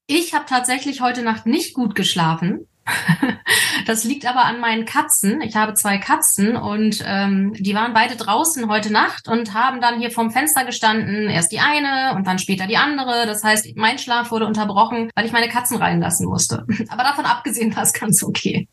Ich 0.06 0.34
habe 0.34 0.44
tatsächlich 0.46 1.00
heute 1.00 1.22
Nacht 1.22 1.46
nicht 1.46 1.74
gut 1.74 1.94
geschlafen. 1.94 2.68
Das 3.86 4.04
liegt 4.04 4.26
aber 4.26 4.44
an 4.44 4.60
meinen 4.60 4.84
Katzen. 4.84 5.40
Ich 5.40 5.56
habe 5.56 5.74
zwei 5.74 5.98
Katzen 5.98 6.56
und 6.56 7.02
ähm, 7.04 7.52
die 7.58 7.74
waren 7.74 7.94
beide 7.94 8.14
draußen 8.14 8.70
heute 8.70 8.92
Nacht 8.92 9.26
und 9.26 9.54
haben 9.54 9.80
dann 9.80 9.98
hier 9.98 10.12
vorm 10.12 10.30
Fenster 10.30 10.64
gestanden. 10.64 11.28
Erst 11.28 11.50
die 11.50 11.58
eine 11.58 12.14
und 12.14 12.28
dann 12.28 12.38
später 12.38 12.68
die 12.68 12.76
andere. 12.76 13.26
Das 13.26 13.42
heißt, 13.42 13.76
mein 13.76 13.98
Schlaf 13.98 14.30
wurde 14.30 14.46
unterbrochen, 14.46 15.10
weil 15.16 15.26
ich 15.26 15.32
meine 15.32 15.48
Katzen 15.48 15.78
reinlassen 15.78 16.28
musste. 16.28 16.64
Aber 16.90 17.02
davon 17.02 17.24
abgesehen 17.24 17.74
war 17.74 17.82
es 17.82 17.92
ganz 17.92 18.22
okay. 18.22 18.68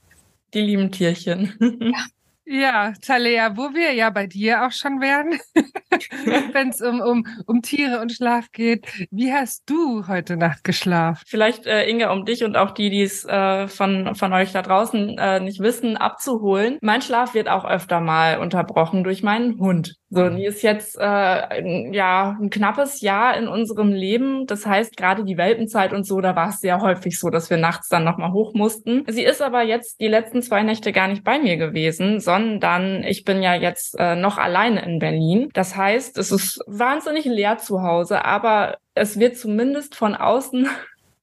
Die 0.53 0.61
lieben 0.61 0.91
Tierchen. 0.91 1.55
Ja. 1.79 2.05
Ja, 2.51 2.93
Talea, 3.05 3.55
wo 3.57 3.75
wir 3.75 3.93
ja 3.93 4.09
bei 4.09 4.25
dir 4.25 4.65
auch 4.65 4.71
schon 4.71 5.01
werden, 5.01 5.39
wenn 6.51 6.69
es 6.69 6.81
um, 6.81 6.99
um, 6.99 7.27
um 7.45 7.61
Tiere 7.61 8.01
und 8.01 8.11
Schlaf 8.11 8.51
geht. 8.51 8.87
Wie 9.11 9.31
hast 9.31 9.69
du 9.69 10.07
heute 10.07 10.35
Nacht 10.35 10.63
geschlafen? 10.63 11.21
Vielleicht, 11.27 11.67
äh, 11.67 11.87
Inge, 11.87 12.11
um 12.11 12.25
dich 12.25 12.43
und 12.43 12.57
auch 12.57 12.71
die, 12.71 12.89
die 12.89 13.03
es 13.03 13.23
äh, 13.23 13.67
von, 13.67 14.15
von 14.15 14.33
euch 14.33 14.51
da 14.51 14.63
draußen 14.63 15.19
äh, 15.19 15.39
nicht 15.41 15.59
wissen, 15.59 15.95
abzuholen. 15.95 16.79
Mein 16.81 17.03
Schlaf 17.03 17.35
wird 17.35 17.49
auch 17.49 17.65
öfter 17.65 18.01
mal 18.01 18.39
unterbrochen 18.39 19.03
durch 19.03 19.21
meinen 19.21 19.59
Hund. 19.59 19.97
So, 20.11 20.27
die 20.29 20.45
ist 20.45 20.63
jetzt 20.63 20.97
äh, 20.99 21.93
ja 21.93 22.35
ein 22.41 22.49
knappes 22.49 23.01
Jahr 23.01 23.37
in 23.37 23.47
unserem 23.47 23.91
Leben. 23.91 24.47
Das 24.47 24.65
heißt, 24.65 24.97
gerade 24.97 25.23
die 25.23 25.37
Welpenzeit 25.37 25.93
und 25.93 26.03
so, 26.03 26.19
da 26.19 26.35
war 26.35 26.49
es 26.49 26.61
sehr 26.61 26.81
häufig 26.81 27.19
so, 27.19 27.29
dass 27.29 27.51
wir 27.51 27.57
nachts 27.57 27.89
dann 27.89 28.05
nochmal 28.05 28.31
hoch 28.31 28.55
mussten. 28.55 29.03
Sie 29.07 29.23
ist 29.23 29.39
aber 29.39 29.61
jetzt 29.61 29.99
die 29.99 30.07
letzten 30.07 30.41
zwei 30.41 30.63
Nächte 30.63 30.91
gar 30.91 31.07
nicht 31.07 31.23
bei 31.23 31.37
mir 31.37 31.57
gewesen, 31.57 32.19
sondern 32.19 32.38
ich 33.03 33.23
bin 33.23 33.41
ja 33.41 33.55
jetzt 33.55 33.95
äh, 33.99 34.15
noch 34.15 34.37
alleine 34.37 34.83
in 34.83 34.99
Berlin. 34.99 35.49
Das 35.53 35.75
heißt, 35.75 36.17
es 36.17 36.31
ist 36.31 36.59
wahnsinnig 36.67 37.25
leer 37.25 37.57
zu 37.57 37.81
Hause, 37.81 38.25
aber 38.25 38.77
es 38.93 39.19
wird 39.19 39.37
zumindest 39.37 39.95
von 39.95 40.15
außen 40.15 40.67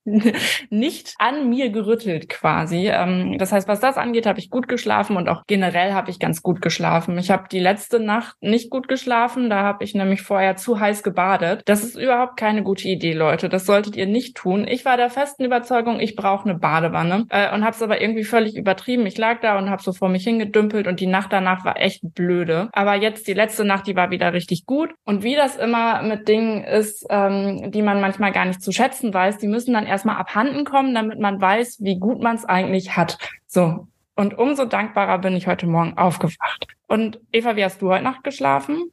nicht 0.71 1.15
an 1.19 1.49
mir 1.49 1.71
gerüttelt 1.71 2.29
quasi. 2.29 2.89
Ähm, 2.89 3.39
das 3.39 3.53
heißt, 3.53 3.69
was 3.69 3.81
das 3.81 3.97
angeht, 3.97 4.27
habe 4.27 4.39
ich 4.39 4.51
gut 4.51 4.69
geschlafen 4.69 5.17
und 5.17 5.29
auch 5.29 5.43
generell 5.47 5.93
habe 5.93 6.11
ich 6.11 6.19
ganz 6.19 6.43
gut 6.43 6.63
geschlafen. 6.63 7.19
Ich 7.19 7.31
habe 7.31 7.49
die 7.51 7.59
letzte 7.59 7.99
Nacht 8.01 8.37
nicht 8.41 8.71
gut 8.71 8.89
geschlafen, 8.89 9.51
da 9.51 9.63
habe 9.63 9.85
ich 9.85 9.95
nämlich 9.95 10.23
vorher 10.23 10.57
zu 10.57 10.79
heiß 10.79 11.03
gebadet. 11.03 11.63
Das 11.67 11.83
ist 11.83 11.97
überhaupt 11.97 12.37
keine 12.37 12.63
gute 12.63 12.89
Idee, 12.89 13.13
Leute. 13.13 13.49
Das 13.49 13.67
solltet 13.67 13.97
ihr 13.97 14.07
nicht 14.07 14.37
tun. 14.37 14.67
Ich 14.69 14.85
war 14.85 14.97
der 14.97 15.11
festen 15.11 15.45
Überzeugung, 15.45 15.99
ich 15.99 16.15
brauche 16.15 16.49
eine 16.49 16.59
Badewanne 16.59 17.27
äh, 17.31 17.53
und 17.53 17.65
habe 17.65 17.75
es 17.75 17.83
aber 17.83 18.01
irgendwie 18.01 18.25
völlig 18.25 18.57
übertrieben. 18.57 19.07
Ich 19.07 19.19
lag 19.19 19.41
da 19.41 19.59
und 19.59 19.71
habe 19.71 19.83
so 19.83 19.93
vor 19.93 20.09
mich 20.09 20.25
hingedümpelt 20.25 20.87
und 20.87 21.01
die 21.01 21.07
Nacht 21.07 21.33
danach 21.33 21.65
war 21.65 21.81
echt 21.81 22.03
blöde. 22.15 22.69
Aber 22.73 22.95
jetzt 22.95 23.27
die 23.27 23.35
letzte 23.35 23.65
Nacht, 23.65 23.87
die 23.87 23.97
war 23.97 24.11
wieder 24.11 24.33
richtig 24.33 24.67
gut. 24.67 24.91
Und 25.05 25.25
wie 25.25 25.35
das 25.35 25.57
immer 25.57 26.03
mit 26.03 26.29
Dingen 26.29 26.63
ist, 26.63 27.07
ähm, 27.11 27.71
die 27.73 27.83
man 27.83 28.01
manchmal 28.01 28.33
gar 28.33 28.45
nicht 28.45 28.63
zu 28.63 28.73
schätzen 28.73 29.13
weiß, 29.13 29.39
die 29.39 29.49
müssen 29.49 29.73
dann 29.73 29.87
erst 29.87 29.96
erstmal 29.97 30.17
abhanden 30.17 30.65
kommen, 30.65 30.95
damit 30.95 31.19
man 31.19 31.41
weiß, 31.41 31.79
wie 31.81 31.99
gut 31.99 32.23
man 32.23 32.37
es 32.37 32.45
eigentlich 32.45 32.97
hat. 32.97 33.19
So. 33.47 33.89
Und 34.15 34.39
umso 34.39 34.65
dankbarer 34.65 35.19
bin 35.19 35.35
ich 35.37 35.47
heute 35.47 35.67
Morgen 35.67 35.97
aufgewacht. 35.99 36.67
Und 36.87 37.21
Eva, 37.33 37.57
wie 37.57 37.65
hast 37.65 37.83
du 37.83 37.91
heute 37.91 38.05
Nacht 38.05 38.25
geschlafen? 38.25 38.91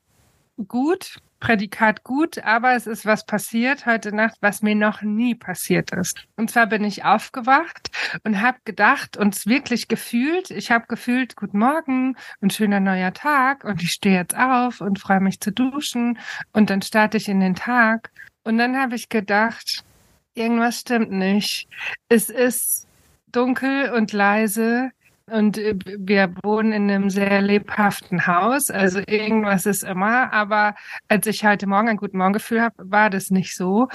Gut, 0.68 1.18
Prädikat 1.44 2.06
gut, 2.06 2.38
aber 2.40 2.74
es 2.74 2.88
ist 2.88 3.06
was 3.06 3.26
passiert 3.26 3.86
heute 3.86 4.16
Nacht, 4.16 4.38
was 4.40 4.62
mir 4.62 4.76
noch 4.76 5.02
nie 5.02 5.36
passiert 5.36 5.92
ist. 5.92 6.26
Und 6.38 6.50
zwar 6.50 6.68
bin 6.68 6.86
ich 6.86 7.04
aufgewacht 7.04 7.92
und 8.24 8.42
habe 8.42 8.60
gedacht 8.64 9.18
und 9.18 9.36
es 9.36 9.46
wirklich 9.46 9.90
gefühlt, 9.90 10.52
ich 10.52 10.72
habe 10.72 10.86
gefühlt, 10.88 11.36
guten 11.36 11.60
Morgen, 11.60 12.16
ein 12.42 12.50
schöner 12.50 12.80
neuer 12.80 13.14
Tag 13.14 13.66
und 13.66 13.84
ich 13.84 13.92
stehe 13.92 14.16
jetzt 14.16 14.38
auf 14.38 14.80
und 14.80 15.00
freue 15.00 15.20
mich 15.20 15.42
zu 15.42 15.52
duschen 15.52 16.18
und 16.54 16.70
dann 16.70 16.82
starte 16.82 17.18
ich 17.18 17.28
in 17.28 17.42
den 17.42 17.56
Tag. 17.56 18.12
Und 18.46 18.58
dann 18.58 18.78
habe 18.78 18.96
ich 18.96 19.10
gedacht, 19.10 19.84
irgendwas 20.34 20.80
stimmt 20.80 21.12
nicht. 21.12 21.68
Es 22.10 22.30
ist 22.30 22.88
dunkel 23.32 23.92
und 23.92 24.14
leise 24.14 24.92
und 25.28 25.58
äh, 25.58 25.76
wir 25.98 26.34
wohnen 26.44 26.72
in 26.74 26.90
einem 26.92 27.10
sehr 27.10 27.42
lebhaften 27.42 28.28
Haus. 28.28 28.70
Also 28.70 29.00
irgendwas 29.08 29.66
ist 29.66 29.84
immer. 29.84 30.34
Aber 30.34 30.76
als 31.08 31.28
ich 31.28 31.46
heute 31.46 31.68
Morgen 31.68 31.90
ein 31.90 31.98
guten 31.98 32.18
Morgengefühl 32.18 32.62
habe, 32.62 32.76
war 32.90 33.10
das 33.10 33.32
nicht 33.32 33.56
so. 33.56 33.88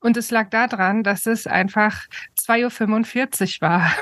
Und 0.00 0.16
es 0.16 0.30
lag 0.30 0.48
daran, 0.50 1.02
dass 1.02 1.26
es 1.26 1.46
einfach 1.46 2.06
2.45 2.38 3.62
Uhr 3.62 3.68
war. 3.68 3.92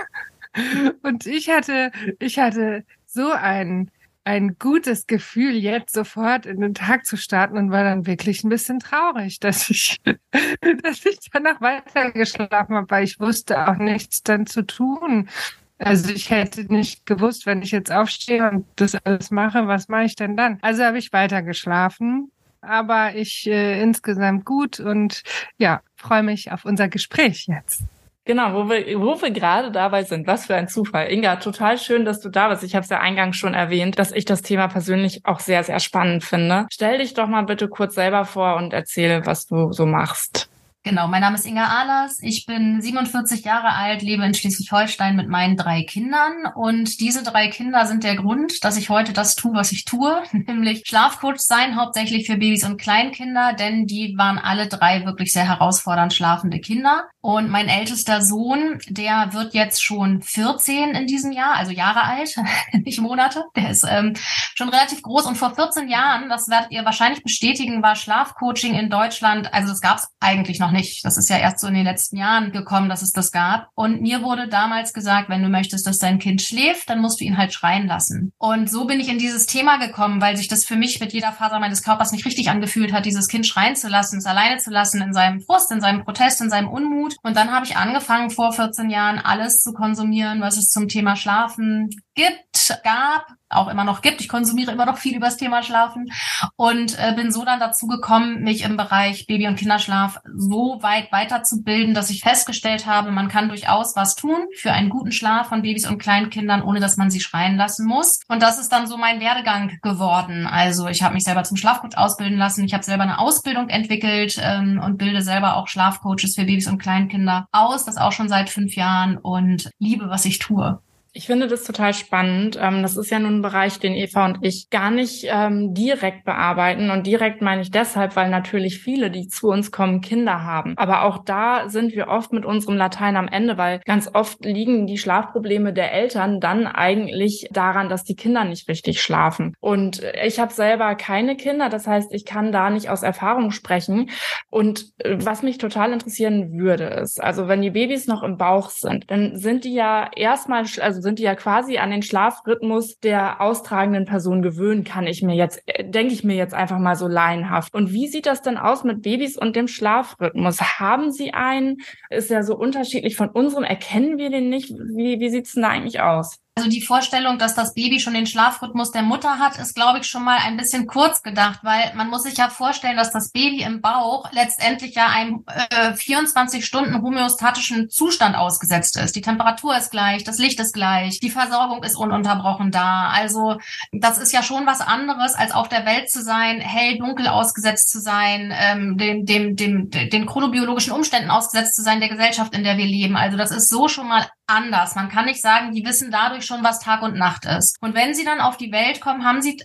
Und 1.02 1.26
ich 1.26 1.50
hatte, 1.50 1.90
ich 2.18 2.38
hatte 2.38 2.84
so 3.06 3.32
einen 3.32 3.90
ein 4.28 4.56
gutes 4.58 5.06
Gefühl, 5.06 5.54
jetzt 5.56 5.94
sofort 5.94 6.44
in 6.44 6.60
den 6.60 6.74
Tag 6.74 7.06
zu 7.06 7.16
starten 7.16 7.56
und 7.56 7.70
war 7.70 7.82
dann 7.82 8.06
wirklich 8.06 8.44
ein 8.44 8.50
bisschen 8.50 8.78
traurig, 8.78 9.40
dass 9.40 9.70
ich, 9.70 9.96
dass 10.82 11.06
ich 11.06 11.18
danach 11.32 11.62
weiter 11.62 12.10
geschlafen 12.10 12.76
habe, 12.76 12.90
weil 12.90 13.04
ich 13.04 13.18
wusste 13.18 13.66
auch 13.66 13.76
nichts 13.76 14.22
dann 14.22 14.46
zu 14.46 14.66
tun. 14.66 15.30
Also 15.78 16.12
ich 16.12 16.28
hätte 16.28 16.70
nicht 16.70 17.06
gewusst, 17.06 17.46
wenn 17.46 17.62
ich 17.62 17.70
jetzt 17.70 17.90
aufstehe 17.90 18.50
und 18.50 18.66
das 18.76 18.96
alles 18.96 19.30
mache, 19.30 19.66
was 19.66 19.88
mache 19.88 20.04
ich 20.04 20.14
denn 20.14 20.36
dann? 20.36 20.58
Also 20.60 20.84
habe 20.84 20.98
ich 20.98 21.10
weiter 21.14 21.40
geschlafen, 21.40 22.30
aber 22.60 23.14
ich 23.14 23.46
äh, 23.46 23.80
insgesamt 23.80 24.44
gut 24.44 24.78
und 24.78 25.22
ja, 25.56 25.80
freue 25.96 26.22
mich 26.22 26.52
auf 26.52 26.66
unser 26.66 26.88
Gespräch 26.88 27.46
jetzt. 27.46 27.84
Genau, 28.28 28.52
wo 28.52 28.68
wir, 28.68 29.00
wo 29.00 29.22
wir 29.22 29.30
gerade 29.30 29.72
dabei 29.72 30.04
sind. 30.04 30.26
Was 30.26 30.44
für 30.44 30.54
ein 30.54 30.68
Zufall. 30.68 31.10
Inga, 31.10 31.36
total 31.36 31.78
schön, 31.78 32.04
dass 32.04 32.20
du 32.20 32.28
da 32.28 32.50
bist. 32.50 32.62
Ich 32.62 32.74
habe 32.74 32.84
es 32.84 32.90
ja 32.90 33.00
eingangs 33.00 33.38
schon 33.38 33.54
erwähnt, 33.54 33.98
dass 33.98 34.12
ich 34.12 34.26
das 34.26 34.42
Thema 34.42 34.68
persönlich 34.68 35.24
auch 35.24 35.40
sehr, 35.40 35.64
sehr 35.64 35.80
spannend 35.80 36.22
finde. 36.22 36.66
Stell 36.70 36.98
dich 36.98 37.14
doch 37.14 37.26
mal 37.26 37.44
bitte 37.44 37.68
kurz 37.68 37.94
selber 37.94 38.26
vor 38.26 38.56
und 38.56 38.74
erzähle, 38.74 39.24
was 39.24 39.46
du 39.46 39.72
so 39.72 39.86
machst. 39.86 40.50
Genau, 40.88 41.06
mein 41.06 41.20
Name 41.20 41.36
ist 41.36 41.44
Inga 41.44 41.66
Ahlers. 41.66 42.16
Ich 42.22 42.46
bin 42.46 42.80
47 42.80 43.44
Jahre 43.44 43.74
alt, 43.74 44.00
lebe 44.00 44.24
in 44.24 44.32
Schleswig-Holstein 44.32 45.16
mit 45.16 45.28
meinen 45.28 45.54
drei 45.54 45.82
Kindern. 45.82 46.46
Und 46.54 47.00
diese 47.00 47.22
drei 47.22 47.48
Kinder 47.48 47.84
sind 47.84 48.04
der 48.04 48.16
Grund, 48.16 48.64
dass 48.64 48.78
ich 48.78 48.88
heute 48.88 49.12
das 49.12 49.34
tue, 49.34 49.52
was 49.52 49.70
ich 49.70 49.84
tue, 49.84 50.22
nämlich 50.32 50.84
Schlafcoach 50.86 51.40
sein, 51.40 51.76
hauptsächlich 51.76 52.26
für 52.26 52.38
Babys 52.38 52.64
und 52.64 52.80
Kleinkinder, 52.80 53.52
denn 53.52 53.84
die 53.84 54.14
waren 54.16 54.38
alle 54.38 54.66
drei 54.66 55.04
wirklich 55.04 55.30
sehr 55.30 55.46
herausfordernd 55.46 56.14
schlafende 56.14 56.58
Kinder. 56.58 57.04
Und 57.20 57.50
mein 57.50 57.68
ältester 57.68 58.22
Sohn, 58.22 58.78
der 58.88 59.34
wird 59.34 59.52
jetzt 59.52 59.84
schon 59.84 60.22
14 60.22 60.94
in 60.94 61.06
diesem 61.06 61.32
Jahr, 61.32 61.56
also 61.56 61.70
Jahre 61.70 62.04
alt, 62.04 62.34
nicht 62.72 63.02
Monate. 63.02 63.44
Der 63.56 63.68
ist 63.68 63.84
ähm, 63.86 64.14
schon 64.54 64.70
relativ 64.70 65.02
groß. 65.02 65.26
Und 65.26 65.36
vor 65.36 65.54
14 65.54 65.88
Jahren, 65.90 66.30
das 66.30 66.48
werdet 66.48 66.70
ihr 66.70 66.86
wahrscheinlich 66.86 67.22
bestätigen, 67.22 67.82
war 67.82 67.94
Schlafcoaching 67.94 68.74
in 68.74 68.88
Deutschland, 68.88 69.52
also 69.52 69.68
das 69.68 69.82
gab 69.82 69.98
es 69.98 70.08
eigentlich 70.20 70.58
noch 70.58 70.70
nicht. 70.70 70.77
Das 71.02 71.16
ist 71.16 71.28
ja 71.28 71.38
erst 71.38 71.60
so 71.60 71.66
in 71.66 71.74
den 71.74 71.84
letzten 71.84 72.16
Jahren 72.16 72.52
gekommen, 72.52 72.88
dass 72.88 73.02
es 73.02 73.12
das 73.12 73.32
gab. 73.32 73.68
Und 73.74 74.00
mir 74.00 74.22
wurde 74.22 74.48
damals 74.48 74.92
gesagt, 74.92 75.28
wenn 75.28 75.42
du 75.42 75.48
möchtest, 75.48 75.86
dass 75.86 75.98
dein 75.98 76.18
Kind 76.18 76.42
schläft, 76.42 76.88
dann 76.88 77.00
musst 77.00 77.20
du 77.20 77.24
ihn 77.24 77.36
halt 77.36 77.52
schreien 77.52 77.86
lassen. 77.86 78.32
Und 78.38 78.70
so 78.70 78.86
bin 78.86 79.00
ich 79.00 79.08
in 79.08 79.18
dieses 79.18 79.46
Thema 79.46 79.78
gekommen, 79.78 80.20
weil 80.20 80.36
sich 80.36 80.48
das 80.48 80.64
für 80.64 80.76
mich 80.76 81.00
mit 81.00 81.12
jeder 81.12 81.32
Faser 81.32 81.60
meines 81.60 81.82
Körpers 81.82 82.12
nicht 82.12 82.26
richtig 82.26 82.50
angefühlt 82.50 82.92
hat, 82.92 83.06
dieses 83.06 83.28
Kind 83.28 83.46
schreien 83.46 83.76
zu 83.76 83.88
lassen, 83.88 84.18
es 84.18 84.26
alleine 84.26 84.58
zu 84.58 84.70
lassen 84.70 85.02
in 85.02 85.12
seinem 85.12 85.40
Frust, 85.40 85.70
in 85.70 85.80
seinem 85.80 86.04
Protest, 86.04 86.40
in 86.40 86.50
seinem 86.50 86.68
Unmut. 86.68 87.16
Und 87.22 87.36
dann 87.36 87.50
habe 87.50 87.66
ich 87.66 87.76
angefangen, 87.76 88.30
vor 88.30 88.52
14 88.52 88.90
Jahren 88.90 89.18
alles 89.18 89.60
zu 89.60 89.72
konsumieren, 89.72 90.40
was 90.40 90.56
es 90.56 90.70
zum 90.70 90.88
Thema 90.88 91.16
Schlafen 91.16 91.90
gibt, 92.14 92.78
gab, 92.82 93.26
auch 93.50 93.68
immer 93.68 93.84
noch 93.84 94.02
gibt. 94.02 94.20
Ich 94.20 94.28
konsumiere 94.28 94.72
immer 94.72 94.86
noch 94.86 94.98
viel 94.98 95.16
über 95.16 95.26
das 95.26 95.36
Thema 95.36 95.62
Schlafen 95.62 96.10
und 96.56 96.98
äh, 96.98 97.12
bin 97.14 97.32
so 97.32 97.44
dann 97.44 97.60
dazu 97.60 97.86
gekommen, 97.86 98.42
mich 98.42 98.62
im 98.62 98.76
Bereich 98.76 99.26
Baby- 99.26 99.46
und 99.46 99.56
Kinderschlaf 99.56 100.20
so 100.34 100.78
weit 100.82 101.10
weiterzubilden, 101.12 101.94
dass 101.94 102.10
ich 102.10 102.22
festgestellt 102.22 102.86
habe, 102.86 103.10
man 103.10 103.28
kann 103.28 103.48
durchaus 103.48 103.96
was 103.96 104.14
tun 104.14 104.46
für 104.56 104.72
einen 104.72 104.90
guten 104.90 105.12
Schlaf 105.12 105.48
von 105.48 105.62
Babys 105.62 105.88
und 105.88 105.98
Kleinkindern, 105.98 106.62
ohne 106.62 106.80
dass 106.80 106.96
man 106.96 107.10
sie 107.10 107.20
schreien 107.20 107.56
lassen 107.56 107.86
muss. 107.86 108.20
Und 108.28 108.42
das 108.42 108.58
ist 108.58 108.70
dann 108.70 108.86
so 108.86 108.96
mein 108.96 109.20
Werdegang 109.20 109.78
geworden. 109.82 110.46
Also 110.46 110.88
ich 110.88 111.02
habe 111.02 111.14
mich 111.14 111.24
selber 111.24 111.44
zum 111.44 111.56
Schlafcoach 111.56 111.96
ausbilden 111.96 112.38
lassen. 112.38 112.64
Ich 112.64 112.74
habe 112.74 112.84
selber 112.84 113.02
eine 113.04 113.18
Ausbildung 113.18 113.68
entwickelt 113.68 114.38
ähm, 114.42 114.80
und 114.84 114.98
bilde 114.98 115.22
selber 115.22 115.56
auch 115.56 115.68
Schlafcoaches 115.68 116.34
für 116.34 116.44
Babys 116.44 116.66
und 116.66 116.78
Kleinkinder 116.78 117.46
aus. 117.52 117.84
Das 117.84 117.96
auch 117.96 118.12
schon 118.12 118.28
seit 118.28 118.50
fünf 118.50 118.74
Jahren 118.74 119.16
und 119.16 119.70
liebe, 119.78 120.08
was 120.10 120.24
ich 120.24 120.38
tue. 120.38 120.80
Ich 121.18 121.26
finde 121.26 121.48
das 121.48 121.64
total 121.64 121.94
spannend. 121.94 122.56
Ähm, 122.62 122.80
das 122.80 122.96
ist 122.96 123.10
ja 123.10 123.18
nun 123.18 123.38
ein 123.38 123.42
Bereich, 123.42 123.80
den 123.80 123.92
Eva 123.92 124.24
und 124.24 124.38
ich 124.42 124.70
gar 124.70 124.92
nicht 124.92 125.26
ähm, 125.28 125.74
direkt 125.74 126.24
bearbeiten. 126.24 126.90
Und 126.90 127.08
direkt 127.08 127.42
meine 127.42 127.60
ich 127.60 127.72
deshalb, 127.72 128.14
weil 128.14 128.30
natürlich 128.30 128.78
viele, 128.78 129.10
die 129.10 129.26
zu 129.26 129.48
uns 129.48 129.72
kommen, 129.72 130.00
Kinder 130.00 130.44
haben. 130.44 130.74
Aber 130.76 131.02
auch 131.02 131.24
da 131.24 131.68
sind 131.68 131.92
wir 131.92 132.06
oft 132.06 132.32
mit 132.32 132.46
unserem 132.46 132.76
Latein 132.76 133.16
am 133.16 133.26
Ende, 133.26 133.58
weil 133.58 133.80
ganz 133.84 134.08
oft 134.14 134.44
liegen 134.44 134.86
die 134.86 134.96
Schlafprobleme 134.96 135.72
der 135.72 135.92
Eltern 135.92 136.38
dann 136.38 136.68
eigentlich 136.68 137.48
daran, 137.50 137.88
dass 137.88 138.04
die 138.04 138.14
Kinder 138.14 138.44
nicht 138.44 138.68
richtig 138.68 139.02
schlafen. 139.02 139.56
Und 139.58 140.00
ich 140.24 140.38
habe 140.38 140.52
selber 140.52 140.94
keine 140.94 141.34
Kinder, 141.34 141.68
das 141.68 141.88
heißt, 141.88 142.14
ich 142.14 142.26
kann 142.26 142.52
da 142.52 142.70
nicht 142.70 142.90
aus 142.90 143.02
Erfahrung 143.02 143.50
sprechen. 143.50 144.10
Und 144.50 144.92
äh, 144.98 145.16
was 145.18 145.42
mich 145.42 145.58
total 145.58 145.92
interessieren 145.92 146.52
würde, 146.52 146.84
ist, 146.84 147.20
also 147.20 147.48
wenn 147.48 147.60
die 147.60 147.70
Babys 147.70 148.06
noch 148.06 148.22
im 148.22 148.36
Bauch 148.36 148.70
sind, 148.70 149.10
dann 149.10 149.36
sind 149.36 149.64
die 149.64 149.74
ja 149.74 150.08
erstmal, 150.14 150.64
also 150.80 151.07
sind 151.08 151.18
die 151.18 151.22
ja 151.22 151.34
quasi 151.34 151.78
an 151.78 151.90
den 151.90 152.02
Schlafrhythmus 152.02 153.00
der 153.00 153.40
austragenden 153.40 154.04
Person 154.04 154.42
gewöhnen, 154.42 154.84
kann 154.84 155.06
ich 155.06 155.22
mir 155.22 155.34
jetzt, 155.34 155.62
äh, 155.64 155.88
denke 155.88 156.12
ich 156.12 156.22
mir 156.22 156.36
jetzt 156.36 156.52
einfach 156.52 156.78
mal 156.78 156.96
so 156.96 157.08
laienhaft. 157.08 157.74
Und 157.74 157.94
wie 157.94 158.08
sieht 158.08 158.26
das 158.26 158.42
denn 158.42 158.58
aus 158.58 158.84
mit 158.84 159.00
Babys 159.00 159.38
und 159.38 159.56
dem 159.56 159.68
Schlafrhythmus? 159.68 160.60
Haben 160.60 161.10
sie 161.10 161.32
einen? 161.32 161.78
Ist 162.10 162.28
ja 162.28 162.42
so 162.42 162.56
unterschiedlich 162.56 163.16
von 163.16 163.30
unserem. 163.30 163.64
Erkennen 163.64 164.18
wir 164.18 164.28
den 164.28 164.50
nicht? 164.50 164.70
Wie, 164.70 165.18
wie 165.18 165.30
sieht's 165.30 165.54
denn 165.54 165.62
da 165.62 165.70
eigentlich 165.70 166.00
aus? 166.00 166.40
Also 166.58 166.70
die 166.70 166.82
Vorstellung, 166.82 167.38
dass 167.38 167.54
das 167.54 167.72
Baby 167.72 168.00
schon 168.00 168.14
den 168.14 168.26
Schlafrhythmus 168.26 168.90
der 168.90 169.02
Mutter 169.02 169.38
hat, 169.38 169.60
ist, 169.60 169.76
glaube 169.76 170.00
ich, 170.00 170.08
schon 170.08 170.24
mal 170.24 170.38
ein 170.38 170.56
bisschen 170.56 170.88
kurz 170.88 171.22
gedacht, 171.22 171.60
weil 171.62 171.92
man 171.94 172.10
muss 172.10 172.24
sich 172.24 172.36
ja 172.36 172.48
vorstellen, 172.48 172.96
dass 172.96 173.12
das 173.12 173.30
Baby 173.30 173.62
im 173.62 173.80
Bauch 173.80 174.32
letztendlich 174.32 174.96
ja 174.96 175.06
einem 175.06 175.44
äh, 175.46 175.94
24 175.94 176.66
Stunden 176.66 177.00
homöostatischen 177.00 177.90
Zustand 177.90 178.34
ausgesetzt 178.34 178.96
ist. 178.96 179.14
Die 179.14 179.20
Temperatur 179.20 179.76
ist 179.76 179.92
gleich, 179.92 180.24
das 180.24 180.38
Licht 180.38 180.58
ist 180.58 180.74
gleich, 180.74 181.20
die 181.20 181.30
Versorgung 181.30 181.84
ist 181.84 181.94
ununterbrochen 181.94 182.72
da. 182.72 183.10
Also 183.10 183.58
das 183.92 184.18
ist 184.18 184.32
ja 184.32 184.42
schon 184.42 184.66
was 184.66 184.80
anderes, 184.80 185.36
als 185.36 185.52
auf 185.52 185.68
der 185.68 185.86
Welt 185.86 186.10
zu 186.10 186.24
sein, 186.24 186.58
hell, 186.58 186.98
dunkel 186.98 187.28
ausgesetzt 187.28 187.88
zu 187.88 188.00
sein, 188.00 188.52
ähm, 188.52 188.98
dem, 188.98 189.24
dem, 189.26 189.54
dem, 189.54 189.90
den 189.90 190.26
chronobiologischen 190.26 190.92
Umständen 190.92 191.30
ausgesetzt 191.30 191.76
zu 191.76 191.82
sein, 191.82 192.00
der 192.00 192.08
Gesellschaft, 192.08 192.52
in 192.52 192.64
der 192.64 192.78
wir 192.78 192.86
leben. 192.86 193.16
Also 193.16 193.36
das 193.36 193.52
ist 193.52 193.70
so 193.70 193.86
schon 193.86 194.08
mal 194.08 194.26
anders. 194.48 194.94
Man 194.94 195.08
kann 195.08 195.26
nicht 195.26 195.40
sagen, 195.40 195.72
die 195.72 195.84
wissen 195.84 196.10
dadurch 196.10 196.44
schon, 196.44 196.64
was 196.64 196.80
Tag 196.80 197.02
und 197.02 197.16
Nacht 197.16 197.44
ist. 197.44 197.76
Und 197.80 197.94
wenn 197.94 198.14
sie 198.14 198.24
dann 198.24 198.40
auf 198.40 198.56
die 198.56 198.72
Welt 198.72 199.00
kommen, 199.00 199.24
haben 199.24 199.42
sie 199.42 199.58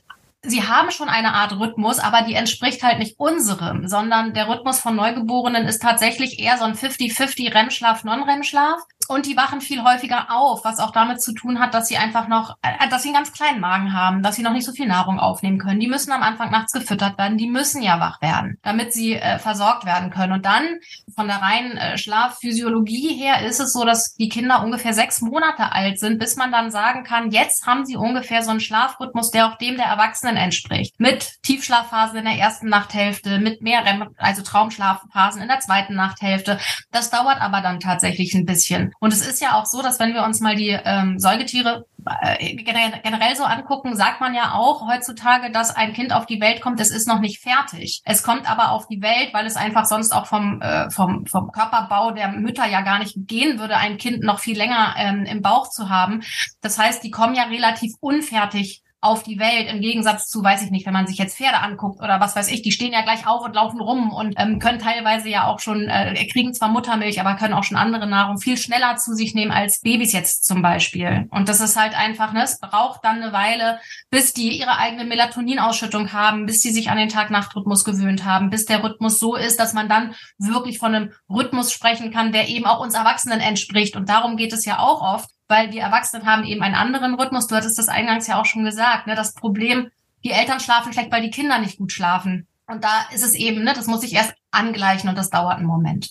sie 0.45 0.67
haben 0.67 0.91
schon 0.91 1.09
eine 1.09 1.33
Art 1.33 1.57
Rhythmus, 1.57 1.99
aber 1.99 2.21
die 2.23 2.35
entspricht 2.35 2.83
halt 2.83 2.99
nicht 2.99 3.17
unserem, 3.17 3.87
sondern 3.87 4.33
der 4.33 4.49
Rhythmus 4.49 4.79
von 4.79 4.95
Neugeborenen 4.95 5.65
ist 5.65 5.81
tatsächlich 5.81 6.39
eher 6.39 6.57
so 6.57 6.65
ein 6.65 6.73
50-50 6.73 7.53
REM-Schlaf, 7.53 8.03
Non-REM-Schlaf. 8.03 8.81
Und 9.09 9.25
die 9.25 9.35
wachen 9.35 9.59
viel 9.59 9.83
häufiger 9.83 10.31
auf, 10.31 10.63
was 10.63 10.79
auch 10.79 10.91
damit 10.91 11.21
zu 11.21 11.33
tun 11.33 11.59
hat, 11.59 11.73
dass 11.73 11.89
sie 11.89 11.97
einfach 11.97 12.29
noch, 12.29 12.55
äh, 12.61 12.87
dass 12.89 13.03
sie 13.03 13.09
einen 13.09 13.17
ganz 13.17 13.33
kleinen 13.33 13.59
Magen 13.59 13.93
haben, 13.93 14.23
dass 14.23 14.35
sie 14.35 14.43
noch 14.43 14.53
nicht 14.53 14.65
so 14.65 14.71
viel 14.71 14.87
Nahrung 14.87 15.19
aufnehmen 15.19 15.57
können. 15.57 15.81
Die 15.81 15.89
müssen 15.89 16.13
am 16.13 16.23
Anfang 16.23 16.51
nachts 16.51 16.71
gefüttert 16.71 17.17
werden, 17.17 17.37
die 17.37 17.49
müssen 17.49 17.81
ja 17.81 17.99
wach 17.99 18.21
werden, 18.21 18.59
damit 18.63 18.93
sie 18.93 19.15
äh, 19.15 19.39
versorgt 19.39 19.85
werden 19.85 20.09
können. 20.09 20.31
Und 20.31 20.45
dann 20.45 20.79
von 21.15 21.27
der 21.27 21.37
reinen 21.37 21.77
äh, 21.77 21.97
Schlafphysiologie 21.97 23.15
her 23.15 23.45
ist 23.45 23.59
es 23.59 23.73
so, 23.73 23.85
dass 23.85 24.15
die 24.15 24.29
Kinder 24.29 24.63
ungefähr 24.63 24.93
sechs 24.93 25.21
Monate 25.21 25.71
alt 25.71 25.99
sind, 25.99 26.19
bis 26.19 26.35
man 26.35 26.51
dann 26.51 26.71
sagen 26.71 27.03
kann, 27.03 27.31
jetzt 27.31 27.65
haben 27.65 27.85
sie 27.85 27.95
ungefähr 27.95 28.43
so 28.43 28.51
einen 28.51 28.59
Schlafrhythmus, 28.59 29.31
der 29.31 29.47
auch 29.47 29.57
dem 29.57 29.77
der 29.77 29.85
Erwachsenen 29.85 30.37
entspricht. 30.37 30.99
Mit 30.99 31.41
Tiefschlafphasen 31.43 32.17
in 32.17 32.25
der 32.25 32.35
ersten 32.35 32.67
Nachthälfte, 32.67 33.39
mit 33.39 33.61
mehr 33.61 33.85
REM, 33.85 34.09
also 34.17 34.41
Traumschlafphasen 34.41 35.41
in 35.41 35.47
der 35.47 35.59
zweiten 35.59 35.95
Nachthälfte. 35.95 36.59
Das 36.91 37.09
dauert 37.09 37.41
aber 37.41 37.61
dann 37.61 37.79
tatsächlich 37.79 38.33
ein 38.33 38.45
bisschen. 38.45 38.93
Und 38.99 39.13
es 39.13 39.25
ist 39.25 39.41
ja 39.41 39.53
auch 39.53 39.65
so, 39.65 39.81
dass 39.81 39.99
wenn 39.99 40.13
wir 40.13 40.23
uns 40.23 40.39
mal 40.39 40.55
die 40.55 40.77
ähm, 40.83 41.19
Säugetiere 41.19 41.85
generell 42.03 43.35
so 43.35 43.43
angucken, 43.43 43.95
sagt 43.95 44.21
man 44.21 44.33
ja 44.33 44.53
auch 44.53 44.87
heutzutage, 44.87 45.51
dass 45.51 45.75
ein 45.75 45.93
Kind 45.93 46.13
auf 46.13 46.25
die 46.25 46.41
Welt 46.41 46.61
kommt, 46.61 46.79
es 46.79 46.91
ist 46.91 47.07
noch 47.07 47.19
nicht 47.19 47.41
fertig. 47.41 48.01
Es 48.05 48.23
kommt 48.23 48.49
aber 48.49 48.71
auf 48.71 48.87
die 48.87 49.01
Welt, 49.01 49.33
weil 49.33 49.45
es 49.45 49.55
einfach 49.55 49.85
sonst 49.85 50.13
auch 50.13 50.25
vom, 50.25 50.61
äh, 50.61 50.89
vom, 50.89 51.25
vom 51.25 51.51
Körperbau 51.51 52.11
der 52.11 52.29
Mütter 52.29 52.65
ja 52.65 52.81
gar 52.81 52.99
nicht 52.99 53.15
gehen 53.27 53.59
würde, 53.59 53.77
ein 53.77 53.97
Kind 53.97 54.23
noch 54.23 54.39
viel 54.39 54.57
länger 54.57 54.95
ähm, 54.97 55.25
im 55.25 55.41
Bauch 55.41 55.69
zu 55.69 55.89
haben. 55.89 56.23
Das 56.61 56.77
heißt, 56.77 57.03
die 57.03 57.11
kommen 57.11 57.35
ja 57.35 57.43
relativ 57.43 57.93
unfertig 57.99 58.83
auf 59.03 59.23
die 59.23 59.37
Welt, 59.37 59.69
im 59.69 59.81
Gegensatz 59.81 60.27
zu, 60.27 60.43
weiß 60.43 60.61
ich 60.63 60.71
nicht, 60.71 60.85
wenn 60.85 60.93
man 60.93 61.07
sich 61.07 61.17
jetzt 61.17 61.37
Pferde 61.37 61.59
anguckt 61.59 61.99
oder 61.99 62.21
was 62.21 62.35
weiß 62.37 62.49
ich, 62.49 62.61
die 62.61 62.71
stehen 62.71 62.93
ja 62.93 63.01
gleich 63.01 63.27
auf 63.27 63.43
und 63.43 63.53
laufen 63.53 63.81
rum 63.81 64.13
und 64.13 64.35
ähm, 64.37 64.59
können 64.59 64.79
teilweise 64.79 65.27
ja 65.27 65.45
auch 65.45 65.59
schon, 65.59 65.89
äh, 65.89 66.25
kriegen 66.27 66.53
zwar 66.53 66.69
Muttermilch, 66.69 67.19
aber 67.19 67.35
können 67.35 67.53
auch 67.53 67.65
schon 67.65 67.75
andere 67.75 68.07
Nahrung 68.07 68.37
viel 68.39 68.55
schneller 68.55 68.95
zu 68.95 69.13
sich 69.13 69.35
nehmen 69.35 69.51
als 69.51 69.81
Babys 69.81 70.13
jetzt 70.13 70.45
zum 70.45 70.61
Beispiel. 70.61 71.27
Und 71.31 71.49
das 71.49 71.59
ist 71.59 71.75
halt 71.75 71.97
einfach, 71.97 72.31
ne, 72.31 72.43
es 72.43 72.59
braucht 72.59 73.03
dann 73.03 73.21
eine 73.21 73.33
Weile, 73.33 73.79
bis 74.09 74.33
die 74.33 74.57
ihre 74.57 74.77
eigene 74.77 75.03
Melatoninausschüttung 75.03 76.13
haben, 76.13 76.45
bis 76.45 76.61
sie 76.61 76.71
sich 76.71 76.89
an 76.89 76.97
den 76.97 77.09
Tag-Nacht-Rhythmus 77.09 77.83
gewöhnt 77.83 78.23
haben, 78.23 78.49
bis 78.49 78.65
der 78.65 78.83
Rhythmus 78.83 79.19
so 79.19 79.35
ist, 79.35 79.59
dass 79.59 79.73
man 79.73 79.89
dann 79.89 80.15
wirklich 80.37 80.79
von 80.79 80.95
einem 80.95 81.11
Rhythmus 81.29 81.73
sprechen 81.73 82.11
kann, 82.11 82.31
der 82.31 82.47
eben 82.47 82.65
auch 82.65 82.79
uns 82.79 82.93
Erwachsenen 82.93 83.41
entspricht. 83.41 83.97
Und 83.97 84.07
darum 84.07 84.37
geht 84.37 84.53
es 84.53 84.63
ja 84.63 84.79
auch 84.79 85.01
oft, 85.01 85.29
weil 85.53 85.69
die 85.69 85.77
Erwachsenen 85.77 86.25
haben 86.25 86.43
eben 86.45 86.63
einen 86.63 86.73
anderen 86.73 87.13
Rhythmus. 87.13 87.45
Du 87.45 87.55
hattest 87.55 87.77
das 87.77 87.87
eingangs 87.87 88.25
ja 88.25 88.41
auch 88.41 88.45
schon 88.45 88.65
gesagt. 88.65 89.05
Ne? 89.05 89.13
Das 89.13 89.35
Problem, 89.35 89.91
die 90.23 90.31
Eltern 90.31 90.59
schlafen 90.59 90.91
schlecht, 90.91 91.11
weil 91.11 91.21
die 91.21 91.29
Kinder 91.29 91.59
nicht 91.59 91.77
gut 91.77 91.91
schlafen. 91.91 92.47
Und 92.65 92.83
da 92.83 93.07
ist 93.13 93.23
es 93.23 93.35
eben, 93.35 93.63
ne, 93.63 93.73
das 93.75 93.85
muss 93.85 94.01
sich 94.01 94.13
erst 94.13 94.33
angleichen 94.49 95.09
und 95.09 95.17
das 95.17 95.29
dauert 95.29 95.57
einen 95.57 95.67
Moment. 95.67 96.09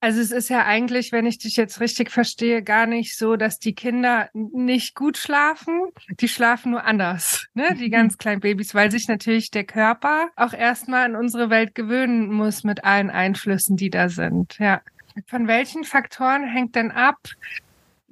Also 0.00 0.20
es 0.20 0.32
ist 0.32 0.48
ja 0.48 0.64
eigentlich, 0.64 1.12
wenn 1.12 1.26
ich 1.26 1.38
dich 1.38 1.54
jetzt 1.54 1.78
richtig 1.78 2.10
verstehe, 2.10 2.64
gar 2.64 2.86
nicht 2.86 3.16
so, 3.16 3.36
dass 3.36 3.60
die 3.60 3.74
Kinder 3.74 4.28
nicht 4.32 4.96
gut 4.96 5.16
schlafen. 5.16 5.90
Die 6.18 6.26
schlafen 6.26 6.72
nur 6.72 6.84
anders, 6.84 7.46
ne? 7.54 7.76
Die 7.78 7.90
ganz 7.90 8.18
kleinen 8.18 8.40
Babys, 8.40 8.74
weil 8.74 8.90
sich 8.90 9.06
natürlich 9.06 9.52
der 9.52 9.62
Körper 9.62 10.30
auch 10.34 10.54
erstmal 10.54 11.04
an 11.04 11.14
unsere 11.14 11.50
Welt 11.50 11.76
gewöhnen 11.76 12.32
muss 12.32 12.64
mit 12.64 12.82
allen 12.82 13.10
Einflüssen, 13.10 13.76
die 13.76 13.90
da 13.90 14.08
sind. 14.08 14.58
Ja. 14.58 14.80
Von 15.26 15.46
welchen 15.46 15.84
Faktoren 15.84 16.48
hängt 16.48 16.74
denn 16.74 16.90
ab, 16.90 17.18